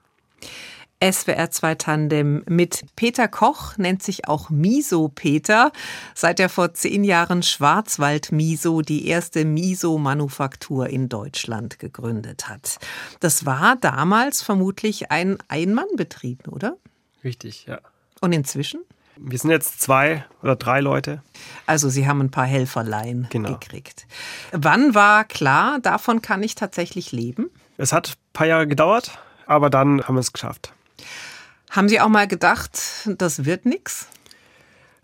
SWR 1.02 1.50
2 1.50 1.74
Tandem 1.74 2.44
mit 2.48 2.84
Peter 2.94 3.26
Koch, 3.26 3.76
nennt 3.76 4.04
sich 4.04 4.28
auch 4.28 4.50
Miso 4.50 5.08
Peter, 5.08 5.72
seit 6.14 6.38
er 6.38 6.48
vor 6.48 6.74
zehn 6.74 7.02
Jahren 7.02 7.42
Schwarzwald 7.42 8.30
Miso, 8.30 8.82
die 8.82 9.08
erste 9.08 9.44
Miso-Manufaktur 9.44 10.88
in 10.88 11.08
Deutschland 11.08 11.80
gegründet 11.80 12.48
hat. 12.48 12.78
Das 13.18 13.44
war 13.44 13.74
damals 13.76 14.42
vermutlich 14.42 15.10
ein 15.10 15.38
Ein-Mann-Betrieb, 15.48 16.46
oder? 16.46 16.76
Richtig, 17.24 17.66
ja. 17.66 17.80
Und 18.20 18.32
inzwischen? 18.32 18.82
Wir 19.16 19.38
sind 19.38 19.50
jetzt 19.50 19.80
zwei 19.80 20.24
oder 20.40 20.54
drei 20.54 20.80
Leute. 20.80 21.22
Also 21.66 21.88
Sie 21.88 22.06
haben 22.06 22.20
ein 22.20 22.30
paar 22.30 22.46
Helferlein 22.46 23.26
genau. 23.30 23.58
gekriegt. 23.58 24.06
Wann 24.52 24.94
war 24.94 25.24
klar, 25.24 25.80
davon 25.80 26.22
kann 26.22 26.44
ich 26.44 26.54
tatsächlich 26.54 27.10
leben? 27.10 27.50
Es 27.76 27.92
hat 27.92 28.10
ein 28.10 28.32
paar 28.32 28.46
Jahre 28.46 28.68
gedauert, 28.68 29.18
aber 29.46 29.68
dann 29.68 30.02
haben 30.02 30.14
wir 30.14 30.20
es 30.20 30.32
geschafft. 30.32 30.72
Haben 31.70 31.88
Sie 31.88 32.00
auch 32.00 32.08
mal 32.08 32.28
gedacht, 32.28 32.78
das 33.06 33.44
wird 33.44 33.64
nichts? 33.64 34.06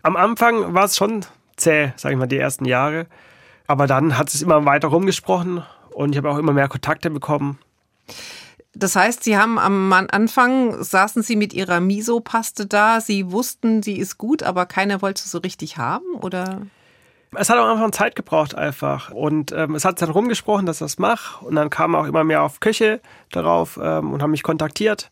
Am 0.03 0.15
Anfang 0.15 0.73
war 0.73 0.85
es 0.85 0.95
schon 0.95 1.25
zäh, 1.57 1.91
sage 1.95 2.13
ich 2.13 2.19
mal, 2.19 2.27
die 2.27 2.37
ersten 2.37 2.65
Jahre. 2.65 3.07
Aber 3.67 3.87
dann 3.87 4.17
hat 4.17 4.29
es 4.29 4.41
immer 4.41 4.65
weiter 4.65 4.87
rumgesprochen 4.87 5.63
und 5.91 6.11
ich 6.11 6.17
habe 6.17 6.29
auch 6.29 6.37
immer 6.37 6.53
mehr 6.53 6.67
Kontakte 6.67 7.09
bekommen. 7.09 7.59
Das 8.73 8.95
heißt, 8.95 9.23
Sie 9.23 9.37
haben 9.37 9.59
am 9.59 9.91
Anfang 9.91 10.81
saßen 10.81 11.23
Sie 11.23 11.35
mit 11.35 11.53
Ihrer 11.53 11.79
Miso-Paste 11.79 12.65
da. 12.65 13.01
Sie 13.01 13.31
wussten, 13.31 13.83
sie 13.83 13.97
ist 13.97 14.17
gut, 14.17 14.43
aber 14.43 14.65
keiner 14.65 15.01
wollte 15.01 15.23
sie 15.23 15.29
so 15.29 15.39
richtig 15.39 15.77
haben, 15.77 16.05
oder? 16.21 16.61
Es 17.35 17.49
hat 17.49 17.57
am 17.57 17.67
Anfang 17.67 17.91
Zeit 17.91 18.15
gebraucht 18.15 18.55
einfach 18.55 19.11
und 19.11 19.51
ähm, 19.51 19.75
es 19.75 19.85
hat 19.85 20.01
dann 20.01 20.09
rumgesprochen, 20.09 20.65
dass 20.65 20.77
ich 20.77 20.85
das 20.85 20.97
mache 20.97 21.45
und 21.45 21.55
dann 21.55 21.69
kamen 21.69 21.93
auch 21.95 22.05
immer 22.05 22.23
mehr 22.23 22.41
auf 22.41 22.59
Köche 22.59 23.01
darauf 23.31 23.79
ähm, 23.81 24.13
und 24.13 24.23
haben 24.23 24.31
mich 24.31 24.41
kontaktiert 24.41 25.11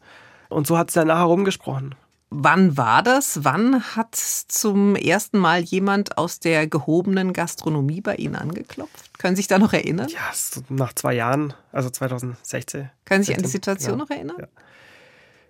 und 0.49 0.67
so 0.67 0.77
hat 0.77 0.89
es 0.89 0.93
dann 0.93 1.07
nachher 1.07 1.25
rumgesprochen. 1.25 1.95
Wann 2.29 2.75
war 2.75 3.03
das? 3.03 3.45
Wann 3.45 3.81
hat 3.95 4.15
zum 4.15 4.97
ersten 4.97 5.37
Mal 5.37 5.61
jemand 5.61 6.17
aus 6.17 6.39
der 6.39 6.67
gehobenen 6.67 7.31
Gastronomie 7.31 8.01
bei 8.01 8.15
Ihnen 8.15 8.35
angeklopft? 8.35 9.17
Können 9.17 9.37
Sie 9.37 9.41
sich 9.41 9.47
da 9.47 9.59
noch 9.59 9.71
erinnern? 9.71 10.09
Ja, 10.09 10.29
so 10.33 10.61
nach 10.67 10.91
zwei 10.93 11.13
Jahren, 11.13 11.53
also 11.71 11.89
2016. 11.89 12.89
Können 13.05 13.23
Sie 13.23 13.27
sich 13.27 13.37
an 13.37 13.43
die 13.43 13.49
Situation 13.49 13.93
ja. 13.93 13.97
noch 13.97 14.09
erinnern? 14.09 14.35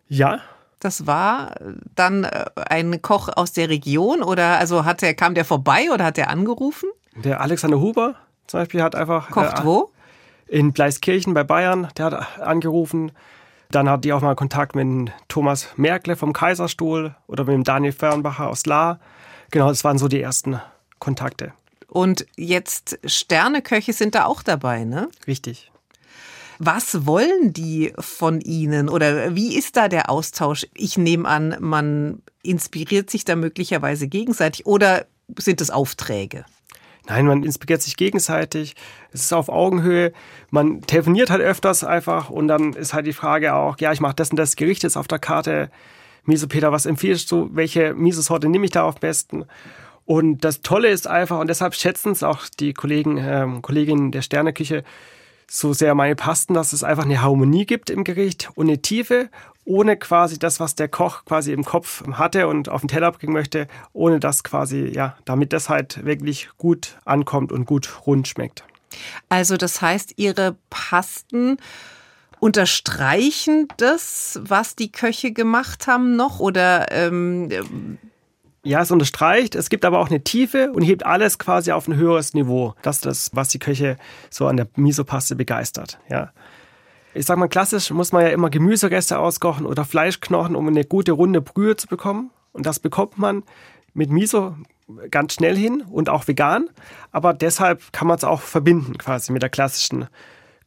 Ja. 0.07 0.35
ja. 0.35 0.41
Das 0.79 1.07
war 1.07 1.55
dann 1.95 2.23
äh, 2.23 2.45
ein 2.55 3.01
Koch 3.01 3.29
aus 3.35 3.51
der 3.51 3.67
Region 3.67 4.21
oder 4.21 4.59
also 4.59 4.85
hat 4.85 5.01
er, 5.01 5.15
kam 5.15 5.33
der 5.33 5.43
vorbei 5.43 5.89
oder 5.91 6.05
hat 6.05 6.19
er 6.19 6.29
angerufen? 6.29 6.87
Der 7.15 7.41
Alexander 7.41 7.79
Huber 7.79 8.13
zum 8.45 8.59
Beispiel 8.59 8.83
hat 8.83 8.93
einfach. 8.93 9.31
Kocht 9.31 9.59
äh, 9.59 9.65
wo? 9.65 9.91
In 10.45 10.73
Bleiskirchen 10.73 11.33
bei 11.33 11.43
Bayern. 11.43 11.87
Der 11.97 12.05
hat 12.05 12.39
angerufen 12.39 13.11
dann 13.69 13.89
hatte 13.89 14.07
ich 14.07 14.13
auch 14.13 14.21
mal 14.21 14.35
Kontakt 14.35 14.75
mit 14.75 15.11
Thomas 15.27 15.67
Merkle 15.75 16.15
vom 16.15 16.33
Kaiserstuhl 16.33 17.15
oder 17.27 17.43
mit 17.43 17.53
dem 17.53 17.63
Daniel 17.63 17.91
Fernbacher 17.91 18.49
aus 18.49 18.65
La. 18.65 18.99
Genau, 19.51 19.69
das 19.69 19.83
waren 19.83 19.97
so 19.97 20.07
die 20.07 20.21
ersten 20.21 20.61
Kontakte. 20.99 21.53
Und 21.87 22.25
jetzt 22.35 22.99
Sterneköche 23.05 23.93
sind 23.93 24.15
da 24.15 24.25
auch 24.25 24.43
dabei, 24.43 24.83
ne? 24.83 25.09
Richtig. 25.25 25.71
Was 26.59 27.05
wollen 27.05 27.53
die 27.53 27.93
von 27.99 28.41
Ihnen 28.41 28.89
oder 28.89 29.35
wie 29.35 29.55
ist 29.55 29.77
da 29.77 29.87
der 29.87 30.09
Austausch? 30.09 30.65
Ich 30.73 30.97
nehme 30.97 31.27
an, 31.27 31.55
man 31.59 32.23
inspiriert 32.41 33.09
sich 33.09 33.25
da 33.25 33.35
möglicherweise 33.35 34.07
gegenseitig 34.07 34.65
oder 34.65 35.05
sind 35.37 35.61
es 35.61 35.69
Aufträge? 35.69 36.45
Nein, 37.07 37.25
man 37.25 37.43
inspiriert 37.43 37.81
sich 37.81 37.95
gegenseitig. 37.95 38.75
Es 39.11 39.21
ist 39.21 39.33
auf 39.33 39.49
Augenhöhe. 39.49 40.11
Man 40.49 40.81
telefoniert 40.81 41.29
halt 41.29 41.41
öfters 41.41 41.83
einfach 41.83 42.29
und 42.29 42.47
dann 42.47 42.73
ist 42.73 42.93
halt 42.93 43.07
die 43.07 43.13
Frage 43.13 43.55
auch, 43.55 43.77
ja, 43.79 43.91
ich 43.93 44.01
mache 44.01 44.15
das 44.15 44.29
und 44.29 44.37
das 44.37 44.55
Gericht 44.55 44.83
jetzt 44.83 44.97
auf 44.97 45.07
der 45.07 45.19
Karte. 45.19 45.69
Miso 46.25 46.47
Peter, 46.47 46.71
was 46.71 46.85
empfiehlst 46.85 47.31
du? 47.31 47.49
Welche 47.53 47.93
Miso-Sorte 47.93 48.49
nehme 48.49 48.65
ich 48.65 48.71
da 48.71 48.87
am 48.87 48.95
besten? 48.99 49.45
Und 50.05 50.43
das 50.43 50.61
Tolle 50.61 50.89
ist 50.89 51.07
einfach, 51.07 51.39
und 51.39 51.47
deshalb 51.47 51.75
schätzen 51.75 52.11
es 52.11 52.23
auch 52.23 52.47
die 52.59 52.73
Kollegen, 52.73 53.17
ähm, 53.17 53.61
Kolleginnen 53.61 54.11
der 54.11 54.21
Sterneküche 54.21 54.83
so 55.49 55.71
sehr 55.73 55.95
meine 55.95 56.15
Pasten, 56.15 56.53
dass 56.53 56.73
es 56.73 56.83
einfach 56.83 57.05
eine 57.05 57.21
Harmonie 57.21 57.65
gibt 57.65 57.89
im 57.89 58.03
Gericht 58.03 58.49
und 58.55 58.67
eine 58.67 58.81
Tiefe 58.81 59.29
ohne 59.67 59.97
quasi 59.97 60.39
das, 60.39 60.59
was 60.59 60.75
der 60.75 60.87
Koch 60.87 61.25
quasi 61.25 61.51
im 61.51 61.65
Kopf 61.65 62.03
hatte 62.13 62.47
und 62.47 62.69
auf 62.69 62.81
den 62.81 62.87
Teller 62.87 63.11
bringen 63.11 63.33
möchte, 63.33 63.67
ohne 63.93 64.19
das 64.19 64.43
quasi, 64.43 64.91
ja, 64.93 65.17
damit 65.25 65.53
das 65.53 65.69
halt 65.69 66.05
wirklich 66.05 66.49
gut 66.57 66.97
ankommt 67.05 67.51
und 67.51 67.65
gut 67.65 68.07
rund 68.07 68.27
schmeckt. 68.27 68.63
Also 69.29 69.57
das 69.57 69.81
heißt, 69.81 70.13
Ihre 70.15 70.55
Pasten 70.69 71.57
unterstreichen 72.39 73.67
das, 73.77 74.39
was 74.41 74.75
die 74.75 74.91
Köche 74.91 75.31
gemacht 75.31 75.87
haben 75.87 76.15
noch 76.15 76.39
oder 76.39 76.91
ähm 76.91 77.97
ja, 78.63 78.81
es 78.81 78.91
unterstreicht. 78.91 79.55
Es 79.55 79.69
gibt 79.69 79.85
aber 79.85 79.99
auch 79.99 80.09
eine 80.09 80.25
Tiefe 80.25 80.73
und 80.73 80.81
hebt 80.81 81.05
alles 81.05 81.39
quasi 81.39 81.71
auf 81.71 81.87
ein 81.87 81.95
höheres 81.95 82.33
Niveau. 82.33 82.73
Das 82.81 82.97
ist 82.97 83.05
das, 83.05 83.29
was 83.33 83.47
die 83.47 83.59
Köche 83.59 83.95
so 84.29 84.45
an 84.47 84.57
der 84.57 84.67
Misopaste 84.75 85.37
begeistert. 85.37 85.99
Ja 86.09 86.31
ich 87.17 87.25
sag 87.25 87.37
mal, 87.37 87.47
klassisch 87.47 87.89
muss 87.91 88.11
man 88.11 88.23
ja 88.23 88.29
immer 88.29 88.49
Gemüsereste 88.49 89.17
auskochen 89.17 89.65
oder 89.65 89.85
Fleischknochen, 89.85 90.55
um 90.55 90.67
eine 90.67 90.85
gute 90.85 91.13
runde 91.13 91.41
Brühe 91.41 91.75
zu 91.75 91.87
bekommen. 91.87 92.29
Und 92.53 92.65
das 92.65 92.79
bekommt 92.79 93.17
man 93.17 93.43
mit 93.93 94.11
Miso 94.11 94.55
ganz 95.09 95.33
schnell 95.33 95.57
hin 95.57 95.81
und 95.81 96.09
auch 96.09 96.27
vegan. 96.27 96.69
Aber 97.11 97.33
deshalb 97.33 97.91
kann 97.91 98.07
man 98.07 98.17
es 98.17 98.23
auch 98.23 98.41
verbinden 98.41 98.97
quasi 98.97 99.31
mit 99.31 99.41
der 99.41 99.49
klassischen 99.49 100.07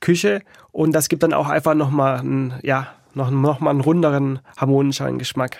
Küche. 0.00 0.42
Und 0.72 0.92
das 0.92 1.08
gibt 1.08 1.22
dann 1.22 1.32
auch 1.32 1.48
einfach 1.48 1.74
nochmal 1.74 2.18
einen, 2.18 2.54
ja, 2.62 2.88
noch, 3.14 3.30
noch 3.30 3.62
einen 3.62 3.80
runderen, 3.80 4.40
harmonischeren 4.56 5.18
Geschmack. 5.18 5.58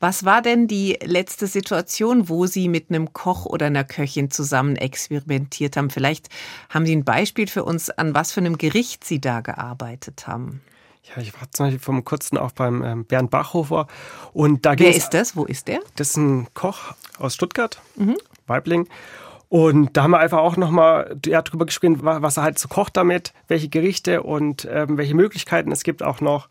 Was 0.00 0.24
war 0.24 0.40
denn 0.40 0.66
die 0.66 0.98
letzte 1.02 1.46
Situation, 1.46 2.30
wo 2.30 2.46
Sie 2.46 2.68
mit 2.68 2.88
einem 2.88 3.12
Koch 3.12 3.44
oder 3.44 3.66
einer 3.66 3.84
Köchin 3.84 4.30
zusammen 4.30 4.76
experimentiert 4.76 5.76
haben? 5.76 5.90
Vielleicht 5.90 6.30
haben 6.70 6.86
Sie 6.86 6.96
ein 6.96 7.04
Beispiel 7.04 7.46
für 7.46 7.64
uns, 7.64 7.90
an 7.90 8.14
was 8.14 8.32
für 8.32 8.40
einem 8.40 8.56
Gericht 8.56 9.04
Sie 9.04 9.20
da 9.20 9.42
gearbeitet 9.42 10.26
haben. 10.26 10.62
Ja, 11.04 11.22
ich 11.22 11.34
war 11.34 11.50
zum 11.50 11.66
Beispiel 11.66 11.80
vom 11.80 12.04
kurzen 12.04 12.38
auch 12.38 12.52
beim 12.52 12.82
ähm, 12.82 13.04
Bernd 13.04 13.30
Bachhofer. 13.30 13.88
Und 14.32 14.64
da 14.64 14.78
Wer 14.78 14.94
ist 14.94 15.10
das? 15.10 15.36
Wo 15.36 15.44
ist 15.44 15.68
der? 15.68 15.80
Das 15.96 16.10
ist 16.10 16.16
ein 16.16 16.48
Koch 16.54 16.94
aus 17.18 17.34
Stuttgart, 17.34 17.80
mhm. 17.96 18.16
Weibling. 18.46 18.88
Und 19.50 19.96
da 19.96 20.04
haben 20.04 20.12
wir 20.12 20.20
einfach 20.20 20.38
auch 20.38 20.56
nochmal 20.56 21.16
ja, 21.26 21.42
drüber 21.42 21.66
gesprochen, 21.66 21.98
was 22.02 22.36
er 22.38 22.44
halt 22.44 22.58
so 22.58 22.68
kocht 22.68 22.96
damit, 22.96 23.34
welche 23.48 23.68
Gerichte 23.68 24.22
und 24.22 24.66
ähm, 24.70 24.96
welche 24.96 25.14
Möglichkeiten 25.14 25.72
es 25.72 25.82
gibt 25.82 26.02
auch 26.02 26.20
noch. 26.20 26.48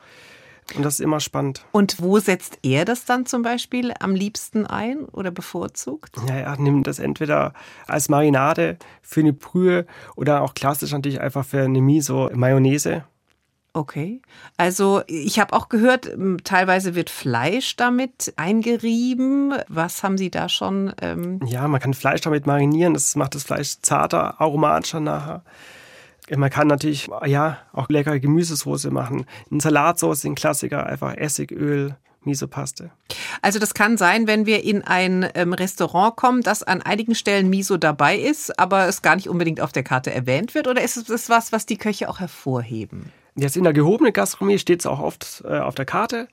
Und 0.75 0.83
das 0.83 0.95
ist 0.95 0.99
immer 1.01 1.19
spannend. 1.19 1.65
Und 1.71 2.01
wo 2.01 2.19
setzt 2.19 2.59
er 2.63 2.85
das 2.85 3.05
dann 3.05 3.25
zum 3.25 3.41
Beispiel 3.41 3.93
am 3.99 4.15
liebsten 4.15 4.65
ein 4.65 5.05
oder 5.05 5.31
bevorzugt? 5.31 6.15
Ja, 6.27 6.35
er 6.35 6.57
nimmt 6.57 6.87
das 6.87 6.99
entweder 6.99 7.53
als 7.87 8.09
Marinade 8.09 8.77
für 9.01 9.21
eine 9.21 9.33
Brühe 9.33 9.85
oder 10.15 10.41
auch 10.41 10.53
klassisch 10.53 10.91
natürlich 10.91 11.21
einfach 11.21 11.45
für 11.45 11.61
eine 11.61 11.81
Miso 11.81 12.29
Mayonnaise. 12.33 13.03
Okay. 13.73 14.21
Also 14.57 15.03
ich 15.07 15.39
habe 15.39 15.53
auch 15.53 15.69
gehört, 15.69 16.09
teilweise 16.43 16.95
wird 16.95 17.09
Fleisch 17.09 17.75
damit 17.75 18.33
eingerieben. 18.35 19.53
Was 19.67 20.03
haben 20.03 20.17
Sie 20.17 20.31
da 20.31 20.49
schon? 20.49 20.91
Ähm 21.01 21.39
ja, 21.45 21.67
man 21.67 21.79
kann 21.79 21.93
Fleisch 21.93 22.21
damit 22.21 22.47
marinieren. 22.47 22.93
Das 22.93 23.15
macht 23.15 23.35
das 23.35 23.43
Fleisch 23.43 23.77
zarter, 23.81 24.41
aromatischer 24.41 24.99
nachher. 24.99 25.43
Man 26.35 26.49
kann 26.49 26.67
natürlich 26.67 27.09
ja 27.25 27.57
auch 27.73 27.89
leckere 27.89 28.19
Gemüsesoße 28.19 28.91
machen. 28.91 29.25
Eine 29.49 29.61
Salatsauce, 29.61 30.25
ein 30.25 30.35
Klassiker, 30.35 30.85
einfach 30.85 31.15
Essigöl, 31.15 31.95
Miso-Paste. 32.23 32.91
Also 33.41 33.59
das 33.59 33.73
kann 33.73 33.97
sein, 33.97 34.27
wenn 34.27 34.45
wir 34.45 34.63
in 34.63 34.83
ein 34.83 35.27
ähm, 35.35 35.53
Restaurant 35.53 36.15
kommen, 36.15 36.41
dass 36.41 36.63
an 36.63 36.81
einigen 36.81 37.15
Stellen 37.15 37.49
Miso 37.49 37.77
dabei 37.77 38.17
ist, 38.17 38.59
aber 38.59 38.87
es 38.87 39.01
gar 39.01 39.15
nicht 39.15 39.29
unbedingt 39.29 39.61
auf 39.61 39.71
der 39.71 39.83
Karte 39.83 40.13
erwähnt 40.13 40.53
wird? 40.53 40.67
Oder 40.67 40.81
ist 40.81 40.97
es 40.97 41.29
was, 41.29 41.51
was 41.51 41.65
die 41.65 41.77
Köche 41.77 42.09
auch 42.09 42.19
hervorheben? 42.19 43.11
Jetzt 43.35 43.57
in 43.57 43.63
der 43.63 43.73
gehobenen 43.73 44.13
Gastronomie 44.13 44.59
steht 44.59 44.81
es 44.81 44.85
auch 44.85 44.99
oft 44.99 45.43
äh, 45.45 45.59
auf 45.59 45.75
der 45.75 45.85
Karte. 45.85 46.27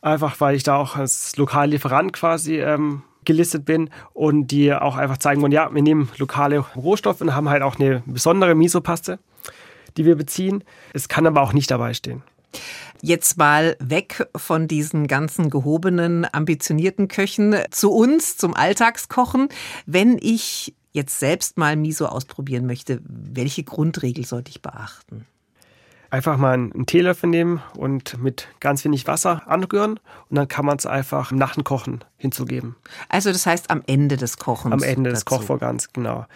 Einfach 0.00 0.40
weil 0.40 0.54
ich 0.54 0.62
da 0.62 0.76
auch 0.76 0.96
als 0.96 1.36
Lokallieferant 1.36 2.12
quasi 2.12 2.60
ähm, 2.60 3.02
gelistet 3.24 3.64
bin 3.64 3.90
und 4.14 4.48
die 4.48 4.72
auch 4.72 4.96
einfach 4.96 5.18
zeigen 5.18 5.42
wollen, 5.42 5.52
ja, 5.52 5.72
wir 5.74 5.82
nehmen 5.82 6.08
lokale 6.18 6.58
Rohstoffe 6.58 7.20
und 7.20 7.34
haben 7.34 7.48
halt 7.48 7.62
auch 7.62 7.78
eine 7.78 8.02
besondere 8.06 8.54
Miso-Paste 8.54 9.18
die 9.98 10.04
wir 10.04 10.16
beziehen. 10.16 10.64
Es 10.94 11.08
kann 11.08 11.26
aber 11.26 11.42
auch 11.42 11.52
nicht 11.52 11.70
dabei 11.70 11.92
stehen. 11.92 12.22
Jetzt 13.02 13.36
mal 13.36 13.76
weg 13.80 14.26
von 14.34 14.66
diesen 14.66 15.06
ganzen 15.06 15.50
gehobenen, 15.50 16.26
ambitionierten 16.32 17.08
Köchen 17.08 17.54
zu 17.70 17.92
uns, 17.92 18.36
zum 18.36 18.54
Alltagskochen. 18.54 19.48
Wenn 19.86 20.18
ich 20.20 20.74
jetzt 20.92 21.20
selbst 21.20 21.58
mal 21.58 21.76
Miso 21.76 22.06
ausprobieren 22.06 22.66
möchte, 22.66 23.00
welche 23.04 23.62
Grundregel 23.62 24.24
sollte 24.24 24.50
ich 24.50 24.62
beachten? 24.62 25.26
Einfach 26.10 26.38
mal 26.38 26.54
einen 26.54 26.86
Teelöffel 26.86 27.28
nehmen 27.28 27.62
und 27.76 28.16
mit 28.22 28.48
ganz 28.60 28.84
wenig 28.84 29.06
Wasser 29.06 29.42
anrühren 29.46 30.00
und 30.30 30.36
dann 30.36 30.48
kann 30.48 30.64
man 30.64 30.78
es 30.78 30.86
einfach 30.86 31.32
nach 31.32 31.54
dem 31.54 31.64
Kochen 31.64 32.02
hinzugeben. 32.16 32.76
Also 33.10 33.30
das 33.30 33.44
heißt 33.44 33.70
am 33.70 33.82
Ende 33.86 34.16
des 34.16 34.38
Kochens. 34.38 34.72
Am 34.72 34.82
Ende 34.82 35.10
des 35.10 35.26
Kochvorgangs, 35.26 35.92
genau. 35.92 36.26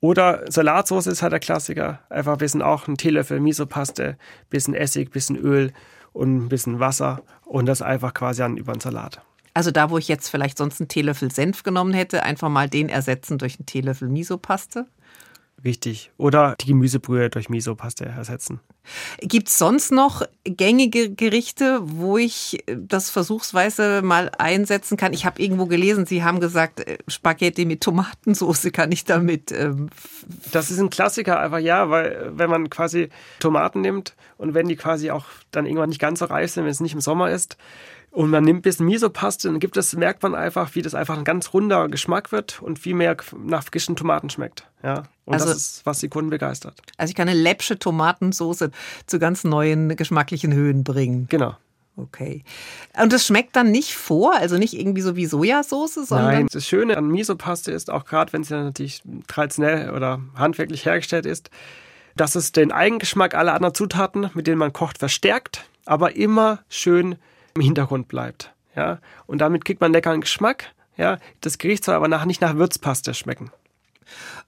Oder 0.00 0.44
Salatsauce 0.50 1.08
ist 1.08 1.22
halt 1.22 1.32
der 1.32 1.40
Klassiker. 1.40 1.98
Einfach 2.08 2.32
ein 2.32 2.38
bisschen 2.38 2.62
auch 2.62 2.86
ein 2.86 2.96
Teelöffel 2.96 3.40
Misopaste, 3.40 4.16
bisschen 4.50 4.74
Essig, 4.74 5.10
bisschen 5.10 5.36
Öl 5.36 5.72
und 6.12 6.36
ein 6.36 6.48
bisschen 6.48 6.78
Wasser 6.78 7.22
und 7.44 7.66
das 7.66 7.82
einfach 7.82 8.14
quasi 8.14 8.42
an 8.42 8.56
über 8.56 8.72
den 8.72 8.80
Salat. 8.80 9.20
Also 9.54 9.72
da, 9.72 9.90
wo 9.90 9.98
ich 9.98 10.06
jetzt 10.06 10.28
vielleicht 10.28 10.56
sonst 10.56 10.80
einen 10.80 10.86
Teelöffel 10.86 11.32
Senf 11.32 11.64
genommen 11.64 11.92
hätte, 11.92 12.22
einfach 12.22 12.48
mal 12.48 12.68
den 12.68 12.88
ersetzen 12.88 13.38
durch 13.38 13.58
einen 13.58 13.66
Teelöffel 13.66 14.08
Misopaste? 14.08 14.86
Wichtig. 15.60 16.12
Oder 16.18 16.54
die 16.60 16.66
Gemüsebrühe 16.66 17.30
durch 17.30 17.48
Misopaste 17.48 18.04
ersetzen. 18.04 18.60
Gibt 19.20 19.48
es 19.48 19.58
sonst 19.58 19.90
noch 19.90 20.22
gängige 20.44 21.10
Gerichte, 21.10 21.80
wo 21.82 22.16
ich 22.16 22.64
das 22.66 23.10
versuchsweise 23.10 24.00
mal 24.02 24.30
einsetzen 24.38 24.96
kann? 24.96 25.12
Ich 25.12 25.26
habe 25.26 25.42
irgendwo 25.42 25.66
gelesen, 25.66 26.06
Sie 26.06 26.22
haben 26.22 26.40
gesagt, 26.40 26.80
äh, 26.80 26.98
Spaghetti 27.08 27.64
mit 27.64 27.82
Tomatensauce 27.82 28.70
kann 28.72 28.92
ich 28.92 29.04
damit. 29.04 29.52
Ähm 29.52 29.90
das 30.52 30.70
ist 30.70 30.78
ein 30.78 30.90
Klassiker, 30.90 31.40
einfach 31.40 31.58
ja, 31.58 31.90
weil 31.90 32.32
wenn 32.34 32.50
man 32.50 32.70
quasi 32.70 33.08
Tomaten 33.40 33.80
nimmt 33.80 34.14
und 34.36 34.54
wenn 34.54 34.68
die 34.68 34.76
quasi 34.76 35.10
auch 35.10 35.26
dann 35.50 35.66
irgendwann 35.66 35.88
nicht 35.88 36.00
ganz 36.00 36.20
so 36.20 36.26
reif 36.26 36.52
sind, 36.52 36.64
wenn 36.64 36.70
es 36.70 36.80
nicht 36.80 36.94
im 36.94 37.00
Sommer 37.00 37.30
ist, 37.30 37.56
und 38.18 38.30
man 38.30 38.42
nimmt 38.42 38.58
ein 38.58 38.62
bisschen 38.62 38.86
Misopaste, 38.86 39.46
dann 39.46 39.60
gibt 39.60 39.76
es, 39.76 39.94
merkt 39.94 40.24
man 40.24 40.34
einfach, 40.34 40.74
wie 40.74 40.82
das 40.82 40.96
einfach 40.96 41.16
ein 41.16 41.22
ganz 41.22 41.54
runder 41.54 41.88
Geschmack 41.88 42.32
wird 42.32 42.60
und 42.60 42.80
viel 42.80 42.96
mehr 42.96 43.16
nach 43.44 43.62
frischen 43.62 43.94
Tomaten 43.94 44.28
schmeckt. 44.28 44.66
Ja. 44.82 45.04
Und 45.24 45.34
also, 45.34 45.46
das 45.46 45.56
ist, 45.56 45.86
was 45.86 46.00
die 46.00 46.08
Kunden 46.08 46.28
begeistert. 46.28 46.82
Also 46.96 47.12
ich 47.12 47.14
kann 47.14 47.28
eine 47.28 47.38
läppsche 47.38 47.78
Tomatensoße 47.78 48.72
zu 49.06 49.18
ganz 49.20 49.44
neuen 49.44 49.94
geschmacklichen 49.94 50.52
Höhen 50.52 50.82
bringen. 50.82 51.28
Genau. 51.30 51.54
Okay. 51.96 52.42
Und 53.00 53.12
das 53.12 53.24
schmeckt 53.24 53.54
dann 53.54 53.70
nicht 53.70 53.94
vor, 53.94 54.34
also 54.34 54.58
nicht 54.58 54.74
irgendwie 54.74 55.02
so 55.02 55.14
wie 55.14 55.26
Sojasauce, 55.26 55.94
sondern. 55.94 56.26
Nein, 56.26 56.48
das 56.52 56.66
Schöne 56.66 56.96
an 56.96 57.06
Misopaste 57.06 57.70
ist, 57.70 57.88
auch 57.88 58.04
gerade 58.04 58.32
wenn 58.32 58.42
sie 58.42 58.54
natürlich 58.54 59.00
traditionell 59.28 59.90
oder 59.94 60.20
handwerklich 60.34 60.84
hergestellt 60.86 61.24
ist, 61.24 61.50
dass 62.16 62.34
es 62.34 62.50
den 62.50 62.72
Eigengeschmack 62.72 63.36
aller 63.36 63.54
anderen 63.54 63.76
Zutaten, 63.76 64.28
mit 64.34 64.48
denen 64.48 64.58
man 64.58 64.72
kocht, 64.72 64.98
verstärkt, 64.98 65.68
aber 65.84 66.16
immer 66.16 66.64
schön 66.68 67.14
im 67.58 67.64
Hintergrund 67.64 68.08
bleibt. 68.08 68.52
Ja? 68.76 69.00
Und 69.26 69.38
damit 69.38 69.64
kriegt 69.64 69.80
man 69.80 69.92
leckeren 69.92 70.20
Geschmack. 70.20 70.72
Ja? 70.96 71.18
Das 71.40 71.58
Gericht 71.58 71.84
soll 71.84 71.94
aber 71.94 72.08
nachher 72.08 72.26
nicht 72.26 72.40
nach 72.40 72.56
Würzpaste 72.56 73.14
schmecken. 73.14 73.50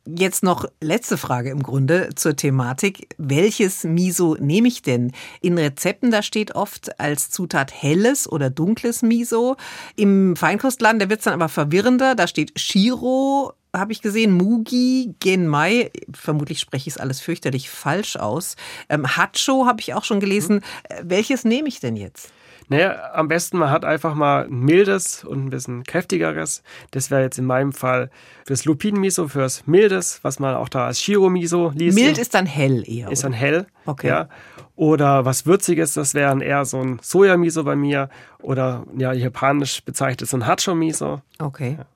Jetzt 0.06 0.42
noch 0.42 0.64
letzte 0.80 1.18
Frage 1.18 1.50
im 1.50 1.62
Grunde 1.62 2.10
zur 2.14 2.34
Thematik. 2.34 3.14
Welches 3.18 3.84
Miso 3.84 4.36
nehme 4.40 4.68
ich 4.68 4.80
denn? 4.80 5.12
In 5.42 5.58
Rezepten, 5.58 6.10
da 6.10 6.22
steht 6.22 6.54
oft 6.54 6.98
als 6.98 7.30
Zutat 7.30 7.70
helles 7.70 8.30
oder 8.30 8.48
dunkles 8.48 9.02
Miso. 9.02 9.56
Im 9.96 10.36
Feinkostladen, 10.36 11.00
da 11.00 11.10
wird 11.10 11.20
es 11.20 11.24
dann 11.24 11.34
aber 11.34 11.50
verwirrender. 11.50 12.14
Da 12.14 12.26
steht 12.26 12.58
Shiro, 12.58 13.52
habe 13.76 13.92
ich 13.92 14.00
gesehen, 14.00 14.32
Mugi, 14.32 15.14
Genmai, 15.20 15.90
vermutlich 16.14 16.60
spreche 16.60 16.88
ich 16.88 16.94
es 16.94 17.00
alles 17.00 17.20
fürchterlich 17.20 17.68
falsch 17.68 18.16
aus. 18.16 18.56
Ähm, 18.88 19.16
Hacho 19.16 19.66
habe 19.66 19.80
ich 19.80 19.92
auch 19.92 20.04
schon 20.04 20.20
gelesen. 20.20 20.62
Hm. 20.90 21.10
Welches 21.10 21.44
nehme 21.44 21.68
ich 21.68 21.80
denn 21.80 21.96
jetzt? 21.96 22.32
Naja, 22.70 23.10
am 23.14 23.26
besten 23.26 23.58
man 23.58 23.70
hat 23.70 23.84
einfach 23.84 24.14
mal 24.14 24.44
ein 24.44 24.60
mildes 24.60 25.24
und 25.24 25.44
ein 25.44 25.50
bisschen 25.50 25.82
kräftigeres. 25.82 26.62
Das 26.92 27.10
wäre 27.10 27.22
jetzt 27.22 27.36
in 27.36 27.44
meinem 27.44 27.72
Fall 27.72 28.10
fürs 28.46 28.64
Lupin-Miso, 28.64 29.26
fürs 29.26 29.66
mildes, 29.66 30.20
was 30.22 30.38
man 30.38 30.54
auch 30.54 30.68
da 30.68 30.86
als 30.86 31.00
Shiro-Miso 31.00 31.72
liest. 31.74 31.98
Mild 31.98 32.16
ist 32.16 32.32
dann 32.32 32.46
hell 32.46 32.84
eher. 32.86 33.10
Ist 33.10 33.24
dann 33.24 33.32
hell. 33.32 33.66
Okay. 33.86 34.06
Ja. 34.06 34.28
Oder 34.76 35.24
was 35.24 35.46
Würziges, 35.46 35.94
das 35.94 36.14
wären 36.14 36.40
eher 36.40 36.64
so 36.64 36.80
ein 36.80 37.00
Soja-Miso 37.02 37.64
bei 37.64 37.74
mir. 37.74 38.08
Oder 38.40 38.84
ja, 38.96 39.12
japanisch 39.12 39.84
bezeichnet 39.84 40.30
so 40.30 40.36
ein 40.36 40.46
Hacho-Miso. 40.46 41.22
Okay. 41.40 41.74
Ja. 41.76 41.86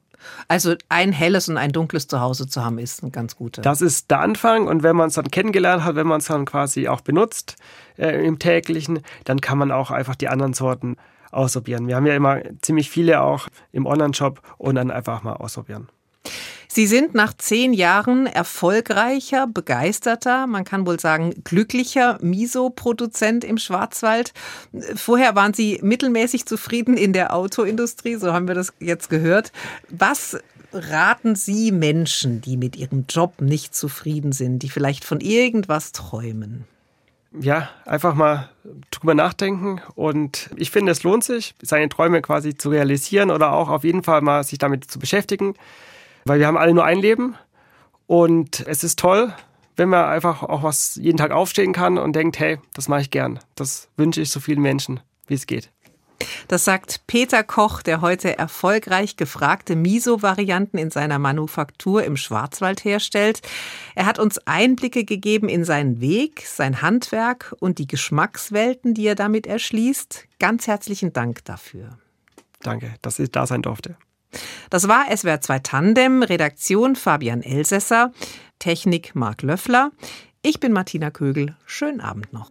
Also 0.48 0.74
ein 0.88 1.12
helles 1.12 1.48
und 1.48 1.56
ein 1.56 1.70
dunkles 1.70 2.08
Zuhause 2.08 2.48
zu 2.48 2.64
haben, 2.64 2.78
ist 2.78 3.02
ein 3.04 3.12
ganz 3.12 3.36
guter. 3.36 3.62
Das 3.62 3.80
ist 3.80 4.10
der 4.10 4.20
Anfang 4.20 4.66
und 4.66 4.82
wenn 4.82 4.96
man 4.96 5.08
es 5.08 5.14
dann 5.14 5.30
kennengelernt 5.30 5.84
hat, 5.84 5.94
wenn 5.94 6.06
man 6.06 6.18
es 6.18 6.26
dann 6.26 6.44
quasi 6.46 6.88
auch 6.88 7.00
benutzt 7.00 7.56
äh, 7.98 8.24
im 8.26 8.38
täglichen, 8.38 9.00
dann 9.24 9.40
kann 9.40 9.58
man 9.58 9.70
auch 9.70 9.90
einfach 9.90 10.16
die 10.16 10.28
anderen 10.28 10.54
Sorten 10.54 10.96
ausprobieren. 11.30 11.88
Wir 11.88 11.96
haben 11.96 12.06
ja 12.06 12.14
immer 12.14 12.40
ziemlich 12.62 12.90
viele 12.90 13.20
auch 13.20 13.48
im 13.72 13.86
Online-Shop 13.86 14.40
und 14.58 14.76
dann 14.76 14.90
einfach 14.90 15.22
mal 15.22 15.34
ausprobieren. 15.34 15.88
Sie 16.74 16.88
sind 16.88 17.14
nach 17.14 17.34
zehn 17.34 17.72
Jahren 17.72 18.26
erfolgreicher, 18.26 19.46
begeisterter, 19.46 20.48
man 20.48 20.64
kann 20.64 20.86
wohl 20.88 20.98
sagen 20.98 21.32
glücklicher 21.44 22.18
Miso-Produzent 22.20 23.44
im 23.44 23.58
Schwarzwald. 23.58 24.32
Vorher 24.96 25.36
waren 25.36 25.54
Sie 25.54 25.78
mittelmäßig 25.82 26.46
zufrieden 26.46 26.96
in 26.96 27.12
der 27.12 27.32
Autoindustrie, 27.32 28.16
so 28.16 28.32
haben 28.32 28.48
wir 28.48 28.56
das 28.56 28.72
jetzt 28.80 29.08
gehört. 29.08 29.52
Was 29.88 30.36
raten 30.72 31.36
Sie 31.36 31.70
Menschen, 31.70 32.40
die 32.40 32.56
mit 32.56 32.74
ihrem 32.74 33.04
Job 33.08 33.40
nicht 33.40 33.76
zufrieden 33.76 34.32
sind, 34.32 34.64
die 34.64 34.68
vielleicht 34.68 35.04
von 35.04 35.20
irgendwas 35.20 35.92
träumen? 35.92 36.64
Ja, 37.40 37.68
einfach 37.84 38.14
mal 38.14 38.48
drüber 38.90 39.14
nachdenken. 39.14 39.80
Und 39.94 40.50
ich 40.56 40.70
finde, 40.70 40.92
es 40.92 41.02
lohnt 41.02 41.24
sich, 41.24 41.54
seine 41.60 41.88
Träume 41.88 42.22
quasi 42.22 42.56
zu 42.56 42.70
realisieren 42.70 43.30
oder 43.30 43.52
auch 43.52 43.68
auf 43.68 43.84
jeden 43.84 44.02
Fall 44.02 44.20
mal 44.20 44.44
sich 44.44 44.58
damit 44.58 44.90
zu 44.90 44.98
beschäftigen. 44.98 45.54
Weil 46.24 46.38
wir 46.38 46.46
haben 46.46 46.56
alle 46.56 46.74
nur 46.74 46.84
ein 46.84 46.98
Leben 46.98 47.34
und 48.06 48.66
es 48.66 48.84
ist 48.84 48.98
toll, 48.98 49.32
wenn 49.76 49.88
man 49.88 50.06
einfach 50.06 50.42
auch 50.42 50.62
was 50.62 50.96
jeden 50.96 51.18
Tag 51.18 51.32
aufstehen 51.32 51.72
kann 51.72 51.98
und 51.98 52.14
denkt, 52.14 52.38
hey, 52.38 52.58
das 52.74 52.88
mache 52.88 53.02
ich 53.02 53.10
gern. 53.10 53.40
Das 53.56 53.88
wünsche 53.96 54.20
ich 54.20 54.30
so 54.30 54.40
vielen 54.40 54.62
Menschen, 54.62 55.00
wie 55.26 55.34
es 55.34 55.46
geht. 55.46 55.70
Das 56.48 56.64
sagt 56.64 57.00
Peter 57.06 57.42
Koch, 57.42 57.82
der 57.82 58.00
heute 58.00 58.38
erfolgreich 58.38 59.16
gefragte 59.16 59.76
Miso-Varianten 59.76 60.78
in 60.78 60.90
seiner 60.90 61.18
Manufaktur 61.18 62.04
im 62.04 62.16
Schwarzwald 62.16 62.84
herstellt. 62.84 63.40
Er 63.94 64.06
hat 64.06 64.18
uns 64.18 64.38
Einblicke 64.46 65.04
gegeben 65.04 65.48
in 65.48 65.64
seinen 65.64 66.00
Weg, 66.00 66.46
sein 66.46 66.82
Handwerk 66.82 67.54
und 67.60 67.78
die 67.78 67.86
Geschmackswelten, 67.86 68.94
die 68.94 69.06
er 69.06 69.14
damit 69.14 69.46
erschließt. 69.46 70.26
Ganz 70.38 70.66
herzlichen 70.66 71.12
Dank 71.12 71.44
dafür. 71.44 71.98
Danke, 72.60 72.94
dass 73.02 73.18
ich 73.18 73.30
da 73.30 73.46
sein 73.46 73.62
durfte. 73.62 73.96
Das 74.70 74.88
war 74.88 75.06
SWR 75.14 75.40
2 75.40 75.58
Tandem, 75.60 76.22
Redaktion 76.22 76.96
Fabian 76.96 77.42
Elsässer, 77.42 78.12
Technik 78.58 79.14
Marc 79.14 79.42
Löffler. 79.42 79.92
Ich 80.42 80.60
bin 80.60 80.72
Martina 80.72 81.10
Kögel. 81.10 81.56
Schönen 81.66 82.00
Abend 82.00 82.32
noch. 82.32 82.50